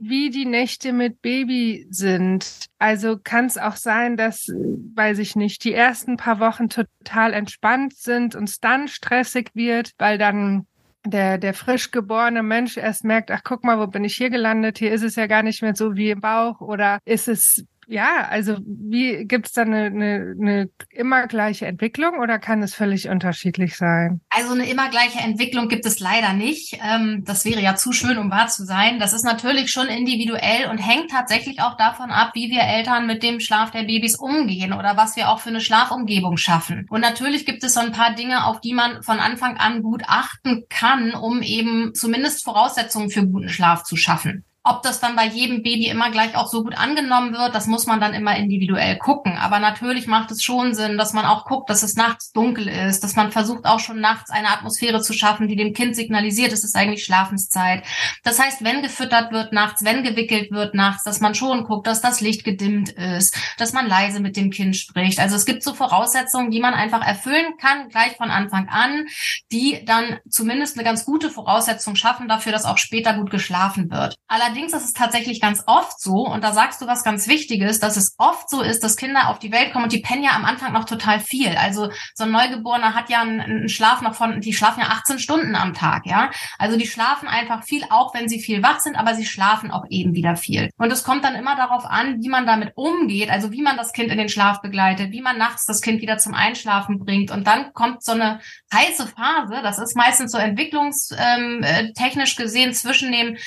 wie 0.01 0.31
die 0.31 0.47
Nächte 0.47 0.93
mit 0.93 1.21
Baby 1.21 1.87
sind. 1.91 2.67
Also 2.79 3.19
kann 3.23 3.45
es 3.45 3.59
auch 3.59 3.77
sein, 3.77 4.17
dass, 4.17 4.49
weiß 4.49 5.19
ich 5.19 5.37
nicht, 5.37 5.63
die 5.65 5.75
ersten 5.75 6.17
paar 6.17 6.41
Wochen 6.41 6.69
total 6.71 7.35
entspannt 7.35 7.95
sind 7.95 8.35
und 8.35 8.49
es 8.49 8.61
dann 8.61 8.89
stressig 8.89 9.51
wird, 9.55 9.93
weil 9.99 10.17
dann 10.17 10.67
der, 11.05 11.39
der 11.39 11.55
frisch 11.55 11.91
geborene 11.91 12.43
Mensch 12.43 12.77
erst 12.77 13.05
merkt, 13.05 13.31
ach 13.31 13.43
guck 13.45 13.63
mal, 13.63 13.79
wo 13.79 13.87
bin 13.87 14.05
ich 14.05 14.17
hier 14.17 14.31
gelandet? 14.31 14.79
Hier 14.79 14.93
ist 14.93 15.03
es 15.03 15.17
ja 15.17 15.27
gar 15.27 15.43
nicht 15.43 15.63
mehr 15.63 15.75
so 15.75 15.97
wie 15.97 16.11
im 16.11 16.21
Bauch. 16.21 16.61
Oder 16.61 16.99
ist 17.05 17.29
es 17.29 17.65
ja, 17.91 18.29
also 18.29 18.57
wie 18.65 19.25
gibt 19.25 19.47
es 19.49 19.53
da 19.53 19.63
eine, 19.63 19.87
eine, 19.87 20.35
eine 20.41 20.71
immer 20.91 21.27
gleiche 21.27 21.67
Entwicklung 21.67 22.21
oder 22.21 22.39
kann 22.39 22.63
es 22.63 22.73
völlig 22.73 23.09
unterschiedlich 23.09 23.77
sein? 23.77 24.21
Also 24.31 24.53
eine 24.53 24.71
immer 24.71 24.91
gleiche 24.91 25.19
Entwicklung 25.19 25.69
gibt 25.69 25.85
es 25.85 25.99
leider 25.99 26.33
nicht. 26.33 26.79
Ähm, 26.89 27.25
das 27.27 27.45
wäre 27.45 27.61
ja 27.61 27.75
zu 27.75 27.93
schön, 27.93 28.17
um 28.17 28.31
wahr 28.31 28.47
zu 28.47 28.65
sein. 28.65 29.01
Das 29.01 29.13
ist 29.13 29.25
natürlich 29.25 29.73
schon 29.73 29.89
individuell 29.89 30.71
und 30.71 30.79
hängt 30.79 31.11
tatsächlich 31.11 31.61
auch 31.63 31.77
davon 31.77 32.11
ab, 32.11 32.31
wie 32.35 32.49
wir 32.51 32.63
Eltern 32.63 33.09
mit 33.09 33.25
dem 33.25 33.41
Schlaf 33.41 33.73
der 33.73 33.83
Babys 33.83 34.17
umgehen 34.17 34.73
oder 34.73 34.97
was 34.97 35.17
wir 35.17 35.29
auch 35.29 35.41
für 35.41 35.51
eine 35.51 35.61
Schlafumgebung 35.61 36.37
schaffen. 36.37 36.87
Und 36.91 37.01
natürlich 37.01 37.45
gibt 37.45 37.65
es 37.65 37.75
so 37.75 37.81
ein 37.81 37.93
paar 37.93 38.15
Dinge, 38.15 38.47
auf 38.47 38.61
die 38.61 38.73
man 38.73 39.03
von 39.03 39.19
Anfang 39.19 39.57
an 39.57 39.83
gut 39.83 40.05
achten 40.07 40.63
kann, 40.69 41.13
um 41.13 41.43
eben 41.43 41.93
zumindest 41.95 42.45
Voraussetzungen 42.45 43.11
für 43.11 43.27
guten 43.27 43.49
Schlaf 43.49 43.83
zu 43.83 43.97
schaffen. 43.97 44.45
Ob 44.71 44.83
das 44.83 45.01
dann 45.01 45.17
bei 45.17 45.27
jedem 45.27 45.65
Baby 45.65 45.89
immer 45.89 46.13
gleich 46.13 46.37
auch 46.37 46.47
so 46.47 46.63
gut 46.63 46.79
angenommen 46.79 47.33
wird, 47.33 47.57
das 47.57 47.67
muss 47.67 47.87
man 47.87 47.99
dann 47.99 48.15
immer 48.15 48.37
individuell 48.37 48.97
gucken. 48.99 49.37
Aber 49.37 49.59
natürlich 49.59 50.07
macht 50.07 50.31
es 50.31 50.45
schon 50.45 50.75
Sinn, 50.75 50.97
dass 50.97 51.13
man 51.13 51.25
auch 51.25 51.45
guckt, 51.45 51.69
dass 51.69 51.83
es 51.83 51.97
nachts 51.97 52.31
dunkel 52.31 52.69
ist, 52.69 53.03
dass 53.03 53.17
man 53.17 53.33
versucht 53.33 53.65
auch 53.65 53.81
schon 53.81 54.01
nachts 54.01 54.31
eine 54.31 54.49
Atmosphäre 54.51 55.03
zu 55.03 55.13
schaffen, 55.13 55.49
die 55.49 55.57
dem 55.57 55.75
Kind 55.75 55.97
signalisiert, 55.97 56.53
es 56.53 56.63
ist 56.63 56.77
eigentlich 56.77 57.05
Schlafenszeit. 57.05 57.83
Das 58.23 58.39
heißt, 58.39 58.63
wenn 58.63 58.81
gefüttert 58.81 59.33
wird 59.33 59.53
nachts, 59.53 59.85
wenn 59.85 60.05
gewickelt 60.05 60.53
wird 60.53 60.75
nachts, 60.75 61.03
dass 61.03 61.21
man 61.21 61.35
schon 61.35 61.65
guckt, 61.65 61.89
dass 61.89 62.01
das 62.01 62.21
Licht 62.21 62.45
gedimmt 62.45 62.91
ist, 62.91 63.37
dass 63.59 63.73
man 63.73 63.89
leise 63.89 64.21
mit 64.21 64.37
dem 64.37 64.51
Kind 64.51 64.77
spricht. 64.77 65.19
Also 65.19 65.35
es 65.35 65.47
gibt 65.47 65.65
so 65.65 65.75
Voraussetzungen, 65.75 66.53
die 66.53 66.61
man 66.61 66.75
einfach 66.75 67.05
erfüllen 67.05 67.57
kann, 67.61 67.89
gleich 67.89 68.17
von 68.17 68.31
Anfang 68.31 68.69
an, 68.69 69.07
die 69.51 69.85
dann 69.85 70.19
zumindest 70.29 70.77
eine 70.77 70.85
ganz 70.85 71.05
gute 71.05 71.29
Voraussetzung 71.29 71.97
schaffen 71.97 72.29
dafür, 72.29 72.53
dass 72.53 72.67
auch 72.67 72.79
später 72.79 73.15
gut 73.15 73.31
geschlafen 73.31 73.91
wird. 73.91 74.15
Allerdings 74.29 74.60
Allerdings 74.61 74.75
ist 74.75 74.91
es 74.91 74.93
tatsächlich 74.93 75.41
ganz 75.41 75.63
oft 75.67 75.99
so, 75.99 76.27
und 76.27 76.45
da 76.45 76.53
sagst 76.53 76.83
du 76.83 76.87
was 76.87 77.03
ganz 77.03 77.29
Wichtiges, 77.29 77.81
dass 77.81 77.97
es 77.97 78.15
oft 78.19 78.51
so 78.51 78.61
ist, 78.61 78.85
dass 78.85 78.97
Kinder 78.97 79.31
auf 79.31 79.39
die 79.39 79.53
Welt 79.53 79.73
kommen 79.73 79.85
und 79.85 79.93
die 79.93 80.01
pennen 80.01 80.23
ja 80.23 80.33
am 80.33 80.45
Anfang 80.45 80.75
noch 80.75 80.85
total 80.85 81.19
viel. 81.19 81.57
Also 81.57 81.91
so 82.15 82.25
ein 82.25 82.31
Neugeborener 82.31 82.95
hat 82.95 83.09
ja 83.09 83.23
einen, 83.23 83.41
einen 83.41 83.69
Schlaf 83.71 84.03
noch 84.03 84.15
von, 84.15 84.43
die 84.43 84.53
schlafen 84.53 84.81
ja 84.81 84.89
18 84.89 85.19
Stunden 85.19 85.57
am 85.57 85.73
Tag, 85.73 86.05
ja. 86.05 86.31
Also 86.59 86.77
die 86.77 86.87
schlafen 86.87 87.27
einfach 87.27 87.65
viel, 87.65 87.85
auch 87.89 88.13
wenn 88.13 88.29
sie 88.29 88.39
viel 88.39 88.63
wach 88.63 88.81
sind, 88.81 88.97
aber 88.97 89.15
sie 89.15 89.25
schlafen 89.25 89.71
auch 89.71 89.87
eben 89.89 90.13
wieder 90.13 90.37
viel. 90.37 90.69
Und 90.77 90.93
es 90.93 91.05
kommt 91.05 91.25
dann 91.25 91.37
immer 91.37 91.57
darauf 91.57 91.87
an, 91.87 92.19
wie 92.21 92.29
man 92.29 92.45
damit 92.45 92.73
umgeht, 92.75 93.31
also 93.31 93.53
wie 93.53 93.63
man 93.63 93.79
das 93.79 93.95
Kind 93.95 94.13
in 94.13 94.19
den 94.19 94.29
Schlaf 94.29 94.61
begleitet, 94.61 95.11
wie 95.11 95.23
man 95.23 95.39
nachts 95.39 95.65
das 95.65 95.81
Kind 95.81 96.03
wieder 96.03 96.19
zum 96.19 96.35
Einschlafen 96.35 96.99
bringt. 96.99 97.31
Und 97.31 97.47
dann 97.47 97.73
kommt 97.73 98.05
so 98.05 98.13
eine 98.13 98.41
heiße 98.75 99.07
Phase, 99.07 99.63
das 99.63 99.79
ist 99.79 99.97
meistens 99.97 100.33
so 100.33 100.39
entwicklungstechnisch 100.39 102.39
ähm, 102.39 102.45
gesehen 102.45 102.75
zwischen 102.75 103.11
dem 103.11 103.39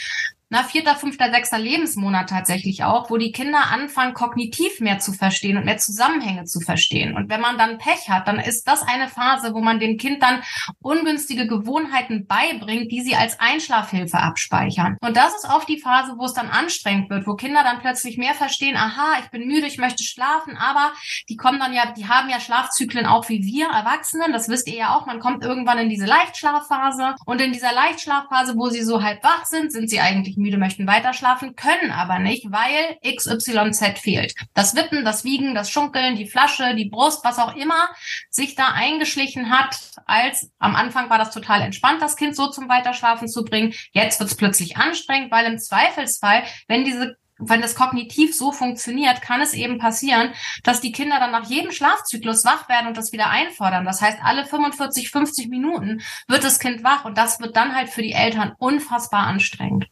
na, 0.50 0.64
vierter, 0.64 0.96
fünfter, 0.96 1.32
sechster 1.32 1.58
Lebensmonat 1.58 2.30
tatsächlich 2.30 2.84
auch, 2.84 3.10
wo 3.10 3.18
die 3.18 3.32
Kinder 3.32 3.72
anfangen, 3.72 4.14
kognitiv 4.14 4.80
mehr 4.80 5.00
zu 5.00 5.12
verstehen 5.12 5.58
und 5.58 5.66
mehr 5.66 5.78
Zusammenhänge 5.78 6.44
zu 6.44 6.60
verstehen. 6.60 7.16
Und 7.16 7.30
wenn 7.30 7.42
man 7.42 7.58
dann 7.58 7.80
Pech 7.80 8.10
hat, 8.10 8.28
dann 8.28 8.40
ist 8.40 8.68
das 8.68 8.84
eine 8.84 9.08
Phase, 9.08 9.54
wo 9.54 9.62
man 9.62 9.80
dem 9.80 9.98
Kind 9.98 10.22
dann 10.22 10.44
ungünstige 10.82 11.48
Gewohnheiten 11.48 12.28
beibringt, 12.28 12.92
die 12.92 13.02
sie 13.02 13.16
als 13.16 13.40
Einschlafhilfe 13.40 14.20
abspeichern. 14.20 14.98
Und 15.02 15.18
das 15.18 15.34
ist 15.36 15.50
oft 15.50 15.68
die 15.68 15.80
Phase, 15.80 16.14
wo 16.18 16.26
es 16.26 16.34
dann 16.34 16.50
anstrengend 16.50 17.10
wird, 17.10 17.26
wo 17.26 17.34
Kinder 17.34 17.64
dann 17.64 17.80
plötzlich 17.80 18.18
mehr 18.20 18.36
verstehen, 18.36 18.78
aha, 18.78 19.18
ich 19.24 19.32
bin 19.32 19.48
müde, 19.48 19.66
ich 19.66 19.80
möchte 19.80 20.04
schlafen, 20.04 20.56
aber 20.58 20.94
die 21.30 21.36
kommen 21.36 21.60
dann 21.60 21.74
ja, 21.74 21.92
die 21.92 22.08
haben 22.08 22.30
ja 22.30 22.40
Schlafzyklen 22.40 23.08
auch 23.08 23.28
wie 23.30 23.44
wir 23.44 23.70
Erwachsenen, 23.70 24.32
das 24.32 24.50
wisst 24.50 24.68
ihr 24.68 24.76
ja 24.76 24.96
auch, 24.96 25.08
man 25.08 25.20
kommt 25.20 25.44
irgendwann 25.44 25.80
in 25.80 25.90
diese 25.90 26.06
Leichtschlafphase 26.06 27.16
und 27.26 27.42
in 27.42 27.54
dieser 27.54 27.74
Leichtschlafphase, 27.74 28.56
wo 28.56 28.70
sie 28.70 28.84
so 28.84 29.02
halb 29.02 29.24
wach 29.24 29.46
sind, 29.46 29.72
sind 29.72 29.90
sie 29.90 30.00
eigentlich 30.00 30.38
müde, 30.44 30.58
möchten 30.58 30.86
weiter 30.86 31.14
schlafen, 31.14 31.56
können 31.56 31.92
aber 31.92 32.20
nicht, 32.20 32.52
weil 32.52 32.98
XYZ 33.04 34.00
fehlt. 34.00 34.36
Das 34.54 34.76
Wippen, 34.76 35.04
das 35.04 35.24
Wiegen, 35.24 35.56
das 35.56 35.72
Schunkeln, 35.72 36.16
die 36.16 36.28
Flasche, 36.28 36.76
die 36.76 36.90
Brust, 36.90 37.26
was 37.26 37.40
auch 37.40 37.56
immer 37.56 37.90
sich 38.30 38.56
da 38.56 38.68
eingeschlichen 38.74 39.50
hat, 39.50 39.76
als 40.06 40.52
am 40.60 40.76
Anfang 40.76 41.10
war 41.10 41.18
das 41.18 41.32
total 41.32 41.62
entspannt, 41.62 42.02
das 42.02 42.16
Kind 42.16 42.36
so 42.36 42.50
zum 42.50 42.70
Weiterschlafen 42.70 43.28
zu 43.28 43.44
bringen. 43.44 43.74
Jetzt 43.92 44.20
wird 44.20 44.30
es 44.30 44.38
plötzlich 44.38 44.78
anstrengend, 44.78 45.32
weil 45.32 45.46
im 45.46 45.58
Zweifelsfall, 45.58 46.44
wenn 46.68 46.86
diese 46.86 47.18
wenn 47.40 47.62
das 47.62 47.76
kognitiv 47.76 48.36
so 48.36 48.52
funktioniert, 48.52 49.22
kann 49.22 49.42
es 49.42 49.54
eben 49.54 49.78
passieren, 49.78 50.34
dass 50.64 50.82
die 50.82 50.92
Kinder 50.92 51.20
dann 51.20 51.32
nach 51.32 51.50
jedem 51.50 51.72
Schlafzyklus 51.72 52.46
wach 52.46 52.70
werden 52.70 52.88
und 52.88 52.98
das 52.98 53.12
wieder 53.12 53.30
einfordern. 53.30 53.86
Das 53.86 54.02
heißt, 54.02 54.20
alle 54.24 54.46
45, 54.46 55.10
50 55.10 55.50
Minuten 55.50 56.02
wird 56.28 56.44
das 56.44 56.60
Kind 56.60 56.84
wach 56.84 57.06
und 57.06 57.18
das 57.18 57.40
wird 57.40 57.56
dann 57.56 57.76
halt 57.76 57.90
für 57.90 58.02
die 58.02 58.14
Eltern 58.14 58.54
unfassbar 58.60 59.26
anstrengend. 59.26 59.88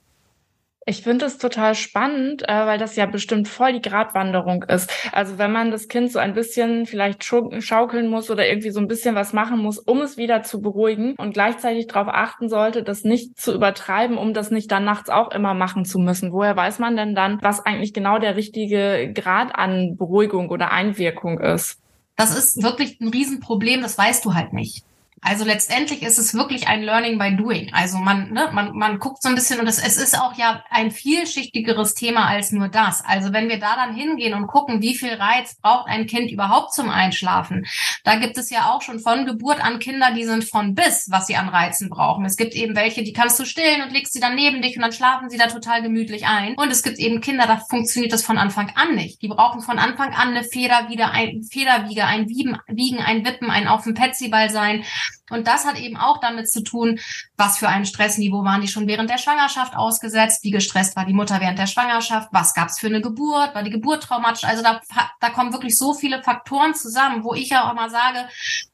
Ich 0.83 1.03
finde 1.03 1.25
es 1.27 1.38
total 1.38 1.75
spannend, 1.75 2.41
äh, 2.50 2.65
weil 2.65 2.79
das 2.79 2.95
ja 2.95 3.05
bestimmt 3.05 3.47
voll 3.47 3.73
die 3.73 3.88
Gratwanderung 3.88 4.63
ist. 4.63 4.91
Also 5.11 5.38
wenn 5.38 5.51
man 5.51 5.69
das 5.69 5.88
Kind 5.88 6.11
so 6.11 6.17
ein 6.17 6.33
bisschen 6.33 6.88
vielleicht 6.88 7.23
schaukeln 7.23 8.07
muss 8.07 8.31
oder 8.31 8.47
irgendwie 8.47 8.71
so 8.71 8.79
ein 8.79 8.88
bisschen 8.88 9.13
was 9.13 9.31
machen 9.31 9.59
muss, 9.59 9.77
um 9.77 10.01
es 10.01 10.17
wieder 10.17 10.41
zu 10.41 10.59
beruhigen 10.59 11.13
und 11.17 11.33
gleichzeitig 11.33 11.85
darauf 11.85 12.07
achten 12.07 12.50
sollte, 12.50 12.81
das 12.81 13.03
nicht 13.03 13.39
zu 13.39 13.53
übertreiben, 13.53 14.17
um 14.17 14.33
das 14.33 14.50
nicht 14.50 14.71
dann 14.71 14.83
nachts 14.83 15.11
auch 15.11 15.29
immer 15.29 15.53
machen 15.53 15.85
zu 15.85 16.00
müssen. 16.00 16.31
Woher 16.31 16.55
weiß 16.55 16.79
man 16.79 16.95
denn 16.95 17.13
dann, 17.13 17.38
was 17.43 17.63
eigentlich 17.63 17.93
genau 17.93 18.17
der 18.17 18.35
richtige 18.35 19.11
Grad 19.13 19.53
an 19.53 19.97
Beruhigung 19.97 20.50
oder 20.50 20.71
Einwirkung 20.71 21.39
ist? 21.39 21.79
Das 22.15 22.35
ist 22.35 22.63
wirklich 22.63 23.00
ein 23.00 23.09
Riesenproblem, 23.09 23.81
das 23.83 24.00
weißt 24.00 24.25
du 24.25 24.33
halt 24.33 24.51
nicht. 24.51 24.83
Also 25.24 25.46
letztendlich 25.46 26.01
ist 26.01 26.18
es 26.18 26.34
wirklich 26.34 26.68
ein 26.68 26.82
Learning 26.82 27.20
by 27.20 27.36
Doing. 27.36 27.72
Also 27.74 28.00
man, 28.00 28.32
ne, 28.32 28.50
man, 28.54 28.75
man 28.75 28.98
guckt 28.98 29.22
so 29.22 29.30
ein 29.30 29.36
bisschen 29.36 29.60
und 29.60 29.68
es, 29.68 29.78
es 29.78 29.98
ist 29.98 30.20
auch 30.20 30.36
ja 30.36 30.63
ein 30.72 30.90
vielschichtigeres 30.90 31.94
Thema 31.94 32.25
als 32.28 32.51
nur 32.51 32.70
das. 32.70 33.06
Also 33.06 33.32
wenn 33.32 33.48
wir 33.48 33.60
da 33.60 33.75
dann 33.75 33.94
hingehen 33.94 34.34
und 34.34 34.48
gucken, 34.48 34.82
wie 34.82 34.96
viel 34.96 35.13
Reiz 35.13 35.56
braucht 35.62 35.88
ein 35.88 36.08
Kind 36.08 36.32
überhaupt 36.32 36.74
zum 36.74 36.90
Einschlafen, 36.90 37.68
da 38.04 38.16
gibt 38.16 38.36
es 38.40 38.50
ja 38.50 38.72
auch 38.72 38.82
schon 38.82 39.00
von 39.00 39.28
Geburt 39.28 39.63
an 39.63 39.78
Kinder, 39.78 40.12
die 40.12 40.24
sind 40.24 40.44
von 40.44 40.74
bis, 40.74 41.12
was 41.12 41.28
sie 41.28 41.36
an 41.36 41.50
Reizen 41.50 41.90
brauchen. 41.90 42.25
Es 42.25 42.36
gibt 42.36 42.56
eben 42.56 42.75
welche, 42.75 43.04
die 43.04 43.13
kannst 43.13 43.40
du 43.40 43.46
stillen 43.46 43.84
und 43.84 43.92
legst 43.92 44.13
sie 44.13 44.20
dann 44.20 44.36
neben 44.36 44.63
dich 44.63 44.75
und 44.75 44.82
dann 44.82 44.92
schlafen 44.92 45.30
sie 45.30 45.38
da 45.38 45.48
total 45.48 45.84
gemütlich 45.84 46.25
ein. 46.25 46.56
Und 46.56 46.72
es 46.72 46.82
gibt 46.82 46.98
eben 46.98 47.22
Kinder, 47.22 47.46
da 47.46 47.58
funktioniert 47.58 48.12
das 48.12 48.24
von 48.24 48.40
Anfang 48.40 48.72
an 48.75 48.96
nicht. 48.96 49.22
Die 49.22 49.28
brauchen 49.28 49.62
von 49.62 49.78
Anfang 49.78 50.16
an 50.16 50.30
eine 50.30 50.44
Feder 50.44 50.90
wieder, 50.90 51.12
ein 51.12 51.44
Federwiege, 51.44 52.06
ein 52.06 52.28
Wiegen, 52.28 52.58
Wiegen, 52.68 52.98
ein 52.98 53.24
Wippen, 53.24 53.51
ein 53.51 53.68
auf 53.68 53.84
dem 53.84 53.94
Petsyball 53.94 54.50
sein. 54.50 54.84
Und 55.30 55.48
das 55.48 55.65
hat 55.65 55.80
eben 55.80 55.98
auch 55.98 56.20
damit 56.20 56.50
zu 56.50 56.63
tun, 56.63 57.00
was 57.38 57.58
für 57.58 57.68
ein 57.68 57.86
Stressniveau 57.86 58.44
waren 58.44 58.62
die 58.62 58.68
schon 58.68 58.88
während 58.88 59.10
der 59.10 59.18
Schwangerschaft 59.18 59.75
ausgesetzt, 59.75 60.44
wie 60.44 60.51
gestresst 60.51 60.96
war 60.96 61.06
die 61.06 61.13
Mutter 61.13 61.39
während 61.39 61.60
der 61.60 61.68
Schwangerschaft, 61.68 62.30
was 62.32 62.53
gab 62.53 62.70
es 62.70 62.80
für 62.80 62.88
eine 62.88 63.01
Geburt, 63.01 63.56
war 63.56 63.63
die 63.63 63.72
Geburt 63.72 64.03
traumatisch. 64.03 64.44
Also 64.44 64.63
da, 64.63 64.82
da 65.20 65.30
kommen 65.30 65.53
wirklich 65.53 65.77
so 65.77 65.94
viele 65.94 66.22
Faktoren 66.24 66.75
zusammen, 66.75 67.24
wo 67.24 67.34
ich 67.34 67.50
ja 67.50 67.68
auch 67.68 67.72
immer 67.72 67.89
sage, 67.89 68.27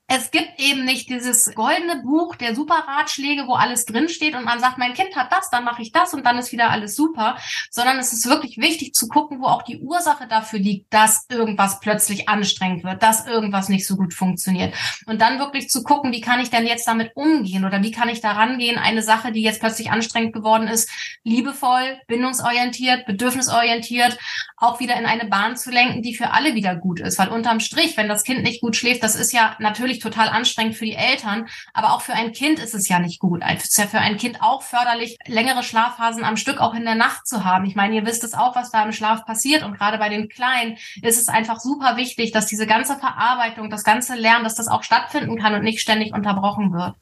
es 0.10 0.32
gibt 0.32 0.54
eben 0.58 0.86
nicht 0.86 1.10
dieses 1.10 1.54
goldene 1.54 2.02
Buch 2.02 2.36
der 2.36 2.56
Superratschläge, 2.56 3.46
wo 3.46 3.54
alles 3.54 3.86
drinsteht 3.86 4.36
und 4.36 4.46
man 4.46 4.62
sagt, 4.62 4.78
mein 4.78 4.94
Kind 4.94 5.18
hat 5.18 5.34
das, 5.34 5.50
dann 5.50 5.66
mache 5.66 5.82
ich 5.82 5.92
das 5.92 6.14
und 6.14 6.26
dann 6.26 6.38
ist 6.38 6.54
wieder 6.54 6.72
alles 6.72 6.96
super, 6.96 7.38
sondern 7.70 8.00
es 8.00 8.14
ist 8.14 8.26
wirklich 8.26 8.58
wichtig 8.58 8.94
zu 8.94 9.10
gucken, 9.10 9.42
wo 9.42 9.48
auch 9.48 9.64
die 9.64 9.80
Ursache 9.80 10.26
dafür 10.28 10.60
liegt, 10.60 10.94
dass 10.94 11.26
irgendwas 11.30 11.82
plötzlich 11.82 12.30
anstrengend 12.30 12.86
wird, 12.86 13.04
dass 13.04 13.28
irgendwas 13.28 13.68
nicht 13.68 13.86
so 13.86 13.98
gut 13.98 14.14
funktioniert. 14.14 14.74
Und 15.08 15.20
dann 15.20 15.40
wirklich 15.40 15.70
zu 15.70 15.84
gucken, 15.84 16.14
wie 16.14 16.22
kann 16.22 16.40
ich 16.40 16.50
denn 16.50 16.66
jetzt 16.66 16.88
damit 16.88 17.12
umgehen 17.16 17.66
oder 17.66 17.84
wie 17.84 17.92
kann 17.92 18.08
ich 18.08 18.22
da 18.22 18.32
rangehen, 18.32 18.78
eine 18.78 19.02
Sache, 19.02 19.34
die 19.34 19.42
jetzt 19.42 19.60
plötzlich 19.60 19.92
anstrengend 19.92 20.32
geworden 20.32 20.70
ist, 20.70 20.90
liebevoll, 21.26 22.00
bindungsorientiert, 22.08 23.06
bedürfnisorientiert, 23.06 24.18
auch 24.56 24.80
wieder 24.80 24.98
in 24.98 25.06
eine 25.06 25.26
Bahn 25.26 25.58
zu 25.58 25.70
lenken, 25.70 26.02
die 26.02 26.16
für 26.16 26.32
alle 26.32 26.56
wieder 26.56 26.76
gut 26.76 27.02
ist. 27.02 27.20
Weil 27.20 27.28
unterm 27.28 27.60
Strich, 27.60 27.98
wenn 27.98 28.08
das 28.08 28.24
Kind 28.24 28.44
nicht 28.44 28.62
gut 28.62 28.76
schläft, 28.76 29.04
das 29.04 29.16
ist 29.16 29.34
ja 29.34 29.56
natürlich 29.60 29.97
natürlich 29.98 30.16
total 30.16 30.30
anstrengend 30.30 30.76
für 30.76 30.86
die 30.86 30.96
Eltern, 30.96 31.48
aber 31.74 31.94
auch 31.94 32.02
für 32.02 32.14
ein 32.14 32.32
Kind 32.32 32.60
ist 32.60 32.74
es 32.74 32.88
ja 32.88 33.00
nicht 33.00 33.20
gut. 33.20 33.42
Es 33.46 33.66
ist 33.66 33.78
ja 33.78 33.88
für 33.88 34.00
ein 34.00 34.18
Kind 34.18 34.42
auch 34.42 34.62
förderlich, 34.62 35.18
längere 35.26 35.64
Schlafphasen 35.64 36.24
am 36.24 36.38
Stück 36.38 36.60
auch 36.60 36.74
in 36.74 36.86
der 36.86 36.96
Nacht 36.96 37.28
zu 37.28 37.44
haben. 37.44 37.66
Ich 37.66 37.76
meine, 37.76 37.96
ihr 37.96 38.06
wisst 38.06 38.24
es 38.24 38.34
auch, 38.34 38.56
was 38.56 38.72
da 38.72 38.84
im 38.84 38.92
Schlaf 38.92 39.26
passiert 39.26 39.64
und 39.64 39.78
gerade 39.78 39.98
bei 39.98 40.10
den 40.10 40.30
Kleinen 40.30 40.78
ist 41.02 41.20
es 41.20 41.28
einfach 41.28 41.60
super 41.60 41.98
wichtig, 41.98 42.32
dass 42.32 42.48
diese 42.48 42.68
ganze 42.68 42.98
Verarbeitung, 42.98 43.70
das 43.70 43.84
ganze 43.84 44.16
Lernen, 44.16 44.44
dass 44.44 44.56
das 44.56 44.68
auch 44.68 44.84
stattfinden 44.84 45.38
kann 45.38 45.56
und 45.56 45.64
nicht 45.64 45.82
ständig 45.82 46.14
unterbrochen 46.14 46.74
wird. 46.74 46.96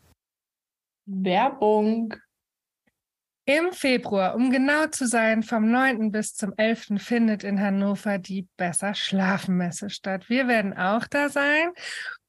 Werbung. 1.05 2.13
Im 3.47 3.73
Februar, 3.73 4.33
um 4.33 4.49
genau 4.49 4.87
zu 4.87 5.05
sein, 5.05 5.43
vom 5.43 5.69
9. 5.69 6.11
bis 6.11 6.33
zum 6.33 6.53
11. 6.57 6.93
findet 6.97 7.43
in 7.43 7.61
Hannover 7.61 8.17
die 8.17 8.47
Besser 8.57 8.95
Schlafen 8.95 9.55
Messe 9.55 9.91
statt. 9.91 10.29
Wir 10.29 10.47
werden 10.47 10.75
auch 10.75 11.05
da 11.05 11.29
sein 11.29 11.69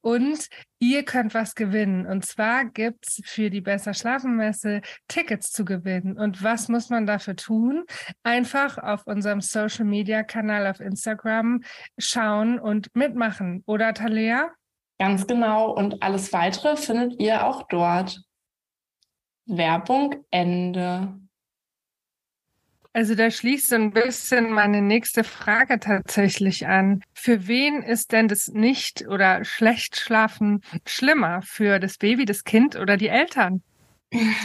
und 0.06 0.48
ihr 0.78 1.04
könnt 1.04 1.34
was 1.34 1.56
gewinnen. 1.56 2.06
Und 2.06 2.24
zwar 2.24 2.64
gibt 2.64 3.08
es 3.08 3.20
für 3.24 3.50
die 3.50 3.60
Besser 3.60 3.92
Schlafen 3.92 4.36
Messe 4.36 4.80
Tickets 5.08 5.50
zu 5.50 5.64
gewinnen. 5.64 6.16
Und 6.16 6.44
was 6.44 6.68
muss 6.68 6.90
man 6.90 7.06
dafür 7.06 7.34
tun? 7.34 7.84
Einfach 8.22 8.78
auf 8.78 9.04
unserem 9.08 9.40
Social 9.40 9.84
Media 9.84 10.22
Kanal 10.22 10.68
auf 10.68 10.78
Instagram 10.78 11.64
schauen 11.98 12.60
und 12.60 12.94
mitmachen. 12.94 13.64
Oder 13.66 13.94
Talea? 13.94 14.52
Ganz 15.00 15.26
genau. 15.26 15.72
Und 15.72 16.00
alles 16.04 16.32
weitere 16.32 16.76
findet 16.76 17.20
ihr 17.20 17.44
auch 17.44 17.64
dort. 17.64 18.22
Werbung 19.46 20.24
Ende. 20.30 21.18
Also 22.96 23.14
da 23.14 23.30
schließt 23.30 23.68
so 23.68 23.74
ein 23.74 23.90
bisschen 23.90 24.50
meine 24.50 24.80
nächste 24.80 25.22
Frage 25.22 25.78
tatsächlich 25.78 26.66
an. 26.66 27.02
Für 27.12 27.46
wen 27.46 27.82
ist 27.82 28.12
denn 28.12 28.26
das 28.26 28.48
nicht 28.48 29.06
oder 29.06 29.44
schlecht 29.44 30.00
schlafen 30.00 30.62
schlimmer? 30.86 31.42
Für 31.42 31.78
das 31.78 31.98
Baby, 31.98 32.24
das 32.24 32.44
Kind 32.44 32.74
oder 32.74 32.96
die 32.96 33.08
Eltern? 33.08 33.62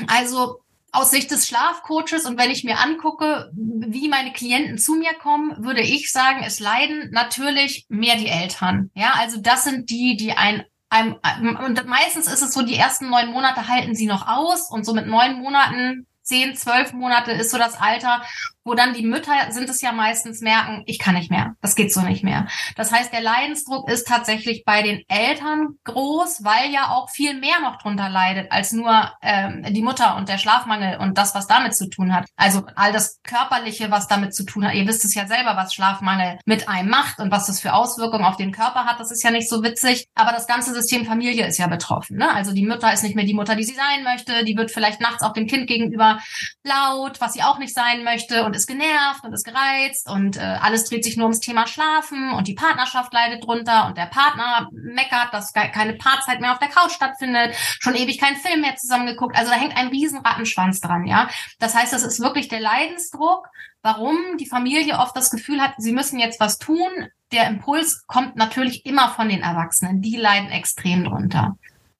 Also 0.07 0.57
aus 0.91 1.11
Sicht 1.11 1.31
des 1.31 1.47
Schlafcoaches 1.47 2.25
und 2.25 2.37
wenn 2.37 2.51
ich 2.51 2.65
mir 2.65 2.79
angucke, 2.79 3.49
wie 3.53 4.09
meine 4.09 4.33
Klienten 4.33 4.77
zu 4.77 4.95
mir 4.95 5.13
kommen, 5.13 5.63
würde 5.63 5.79
ich 5.79 6.11
sagen, 6.11 6.43
es 6.45 6.59
leiden 6.59 7.09
natürlich 7.13 7.85
mehr 7.87 8.17
die 8.17 8.27
Eltern. 8.27 8.91
Ja, 8.95 9.13
also 9.15 9.39
das 9.39 9.63
sind 9.63 9.89
die, 9.89 10.17
die 10.17 10.33
ein 10.33 10.65
und 10.91 11.85
meistens 11.87 12.27
ist 12.27 12.41
es 12.41 12.53
so, 12.53 12.63
die 12.63 12.75
ersten 12.75 13.09
neun 13.09 13.31
Monate 13.31 13.69
halten 13.69 13.95
sie 13.95 14.07
noch 14.07 14.27
aus 14.27 14.69
und 14.69 14.85
so 14.85 14.93
mit 14.93 15.07
neun 15.07 15.39
Monaten 15.39 16.05
zehn, 16.31 16.55
zwölf 16.55 16.93
Monate 16.93 17.33
ist 17.33 17.51
so 17.51 17.57
das 17.57 17.75
Alter, 17.79 18.23
wo 18.63 18.75
dann 18.75 18.93
die 18.93 19.05
Mütter 19.05 19.33
sind 19.49 19.69
es 19.69 19.81
ja 19.81 19.91
meistens 19.91 20.41
merken, 20.41 20.83
ich 20.85 20.99
kann 20.99 21.15
nicht 21.15 21.31
mehr, 21.31 21.55
das 21.61 21.75
geht 21.75 21.93
so 21.93 22.01
nicht 22.01 22.23
mehr. 22.23 22.47
Das 22.75 22.91
heißt, 22.91 23.11
der 23.11 23.21
Leidensdruck 23.21 23.89
ist 23.89 24.07
tatsächlich 24.07 24.63
bei 24.65 24.81
den 24.81 25.03
Eltern 25.07 25.79
groß, 25.83 26.43
weil 26.43 26.71
ja 26.71 26.89
auch 26.89 27.09
viel 27.09 27.39
mehr 27.39 27.59
noch 27.61 27.77
drunter 27.77 28.09
leidet 28.09 28.51
als 28.51 28.71
nur 28.71 29.11
ähm, 29.21 29.65
die 29.69 29.81
Mutter 29.81 30.15
und 30.15 30.29
der 30.29 30.37
Schlafmangel 30.37 30.99
und 30.99 31.17
das, 31.17 31.33
was 31.33 31.47
damit 31.47 31.75
zu 31.75 31.89
tun 31.89 32.13
hat. 32.13 32.27
Also 32.35 32.63
all 32.75 32.91
das 32.91 33.19
Körperliche, 33.23 33.89
was 33.89 34.07
damit 34.07 34.35
zu 34.35 34.43
tun 34.43 34.65
hat. 34.65 34.75
Ihr 34.75 34.87
wisst 34.87 35.05
es 35.05 35.15
ja 35.15 35.25
selber, 35.25 35.55
was 35.55 35.73
Schlafmangel 35.73 36.39
mit 36.45 36.69
einem 36.69 36.89
macht 36.89 37.19
und 37.19 37.31
was 37.31 37.47
das 37.47 37.59
für 37.59 37.73
Auswirkungen 37.73 38.25
auf 38.25 38.37
den 38.37 38.51
Körper 38.51 38.85
hat. 38.85 38.99
Das 38.99 39.11
ist 39.11 39.23
ja 39.23 39.31
nicht 39.31 39.49
so 39.49 39.63
witzig. 39.63 40.07
Aber 40.13 40.31
das 40.31 40.47
ganze 40.47 40.73
System 40.73 41.05
Familie 41.05 41.47
ist 41.47 41.57
ja 41.57 41.67
betroffen. 41.67 42.17
Ne? 42.17 42.31
Also 42.31 42.53
die 42.53 42.65
Mutter 42.65 42.93
ist 42.93 43.03
nicht 43.03 43.15
mehr 43.15 43.25
die 43.25 43.33
Mutter, 43.33 43.55
die 43.55 43.63
sie 43.63 43.75
sein 43.75 44.03
möchte. 44.03 44.45
Die 44.45 44.57
wird 44.57 44.71
vielleicht 44.71 45.01
nachts 45.01 45.23
auch 45.23 45.33
dem 45.33 45.47
Kind 45.47 45.67
gegenüber 45.67 46.19
laut, 46.63 47.19
was 47.21 47.33
sie 47.33 47.43
auch 47.43 47.57
nicht 47.57 47.73
sein 47.73 48.03
möchte 48.03 48.50
und 48.51 48.57
ist 48.57 48.67
genervt 48.67 49.23
und 49.23 49.31
ist 49.31 49.45
gereizt 49.45 50.09
und 50.09 50.35
äh, 50.35 50.41
alles 50.41 50.83
dreht 50.83 51.05
sich 51.05 51.15
nur 51.15 51.27
ums 51.27 51.39
Thema 51.39 51.67
Schlafen 51.67 52.33
und 52.33 52.49
die 52.49 52.53
Partnerschaft 52.53 53.13
leidet 53.13 53.45
drunter 53.45 53.87
und 53.87 53.97
der 53.97 54.07
Partner 54.07 54.67
meckert, 54.73 55.29
dass 55.31 55.53
keine 55.53 55.93
Paarzeit 55.93 56.41
mehr 56.41 56.51
auf 56.51 56.59
der 56.59 56.67
Couch 56.67 56.91
stattfindet, 56.91 57.55
schon 57.79 57.95
ewig 57.95 58.19
keinen 58.19 58.35
Film 58.35 58.59
mehr 58.59 58.75
zusammengeguckt. 58.75 59.37
Also 59.37 59.51
da 59.51 59.57
hängt 59.57 59.77
ein 59.77 59.87
riesen 59.87 60.19
Rattenschwanz 60.19 60.81
dran, 60.81 61.05
ja. 61.05 61.29
Das 61.59 61.75
heißt, 61.75 61.93
das 61.93 62.03
ist 62.03 62.19
wirklich 62.19 62.49
der 62.49 62.59
Leidensdruck, 62.59 63.47
warum 63.81 64.17
die 64.37 64.49
Familie 64.49 64.99
oft 64.99 65.15
das 65.15 65.29
Gefühl 65.29 65.61
hat, 65.61 65.75
sie 65.77 65.93
müssen 65.93 66.19
jetzt 66.19 66.41
was 66.41 66.57
tun. 66.57 66.89
Der 67.31 67.47
Impuls 67.47 68.05
kommt 68.05 68.35
natürlich 68.35 68.85
immer 68.85 69.07
von 69.11 69.29
den 69.29 69.43
Erwachsenen. 69.43 70.01
Die 70.01 70.17
leiden 70.17 70.49
extrem 70.49 71.05
drunter. 71.05 71.55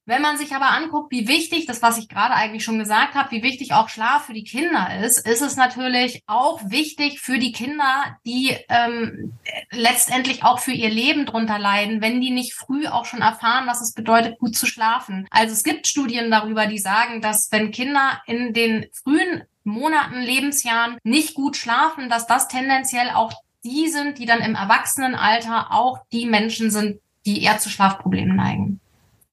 Wenn 0.05 0.21
man 0.23 0.37
sich 0.37 0.55
aber 0.55 0.71
anguckt, 0.71 1.11
wie 1.11 1.27
wichtig, 1.27 1.67
das 1.67 1.83
was 1.83 1.99
ich 1.99 2.09
gerade 2.09 2.33
eigentlich 2.33 2.63
schon 2.63 2.79
gesagt 2.79 3.13
habe, 3.13 3.31
wie 3.31 3.43
wichtig 3.43 3.73
auch 3.73 3.87
Schlaf 3.87 4.25
für 4.25 4.33
die 4.33 4.43
Kinder 4.43 5.03
ist, 5.03 5.27
ist 5.27 5.41
es 5.41 5.55
natürlich 5.55 6.23
auch 6.25 6.59
wichtig 6.65 7.19
für 7.21 7.37
die 7.37 7.51
Kinder, 7.51 8.17
die 8.25 8.57
ähm, 8.67 9.33
letztendlich 9.71 10.43
auch 10.43 10.59
für 10.59 10.71
ihr 10.71 10.89
Leben 10.89 11.27
drunter 11.27 11.59
leiden, 11.59 12.01
wenn 12.01 12.19
die 12.19 12.31
nicht 12.31 12.55
früh 12.55 12.87
auch 12.87 13.05
schon 13.05 13.21
erfahren, 13.21 13.67
was 13.67 13.81
es 13.81 13.93
bedeutet, 13.93 14.39
gut 14.39 14.55
zu 14.55 14.65
schlafen. 14.65 15.27
Also 15.29 15.53
es 15.53 15.63
gibt 15.63 15.87
Studien 15.87 16.31
darüber, 16.31 16.65
die 16.65 16.79
sagen, 16.79 17.21
dass 17.21 17.49
wenn 17.51 17.71
Kinder 17.71 18.21
in 18.25 18.53
den 18.53 18.87
frühen 19.03 19.43
Monaten, 19.63 20.19
Lebensjahren 20.21 20.97
nicht 21.03 21.35
gut 21.35 21.55
schlafen, 21.55 22.09
dass 22.09 22.27
das 22.27 22.47
tendenziell 22.47 23.11
auch 23.11 23.33
die 23.63 23.87
sind, 23.87 24.17
die 24.17 24.25
dann 24.25 24.41
im 24.41 24.55
Erwachsenenalter 24.55 25.71
auch 25.71 25.99
die 26.11 26.25
Menschen 26.25 26.71
sind, 26.71 26.99
die 27.25 27.43
eher 27.43 27.59
zu 27.59 27.69
Schlafproblemen 27.69 28.35
neigen. 28.35 28.80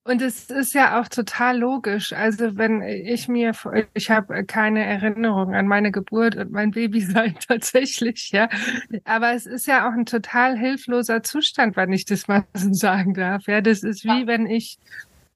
Und 0.08 0.22
es 0.22 0.48
ist 0.48 0.72
ja 0.72 0.98
auch 0.98 1.08
total 1.08 1.58
logisch. 1.58 2.14
Also 2.14 2.56
wenn 2.56 2.80
ich 2.80 3.28
mir, 3.28 3.52
ich 3.92 4.10
habe 4.10 4.42
keine 4.46 4.82
Erinnerung 4.82 5.54
an 5.54 5.68
meine 5.68 5.92
Geburt 5.92 6.34
und 6.34 6.50
mein 6.50 6.70
Babysein 6.70 7.36
tatsächlich, 7.46 8.30
ja. 8.32 8.48
Aber 9.04 9.34
es 9.34 9.44
ist 9.44 9.66
ja 9.66 9.86
auch 9.86 9.92
ein 9.92 10.06
total 10.06 10.56
hilfloser 10.56 11.22
Zustand, 11.22 11.76
wenn 11.76 11.92
ich 11.92 12.06
das 12.06 12.26
mal 12.26 12.44
so 12.54 12.72
sagen 12.72 13.12
darf. 13.12 13.48
Ja, 13.48 13.60
das 13.60 13.82
ist 13.82 14.02
wie 14.04 14.26
wenn 14.26 14.46
ich 14.46 14.78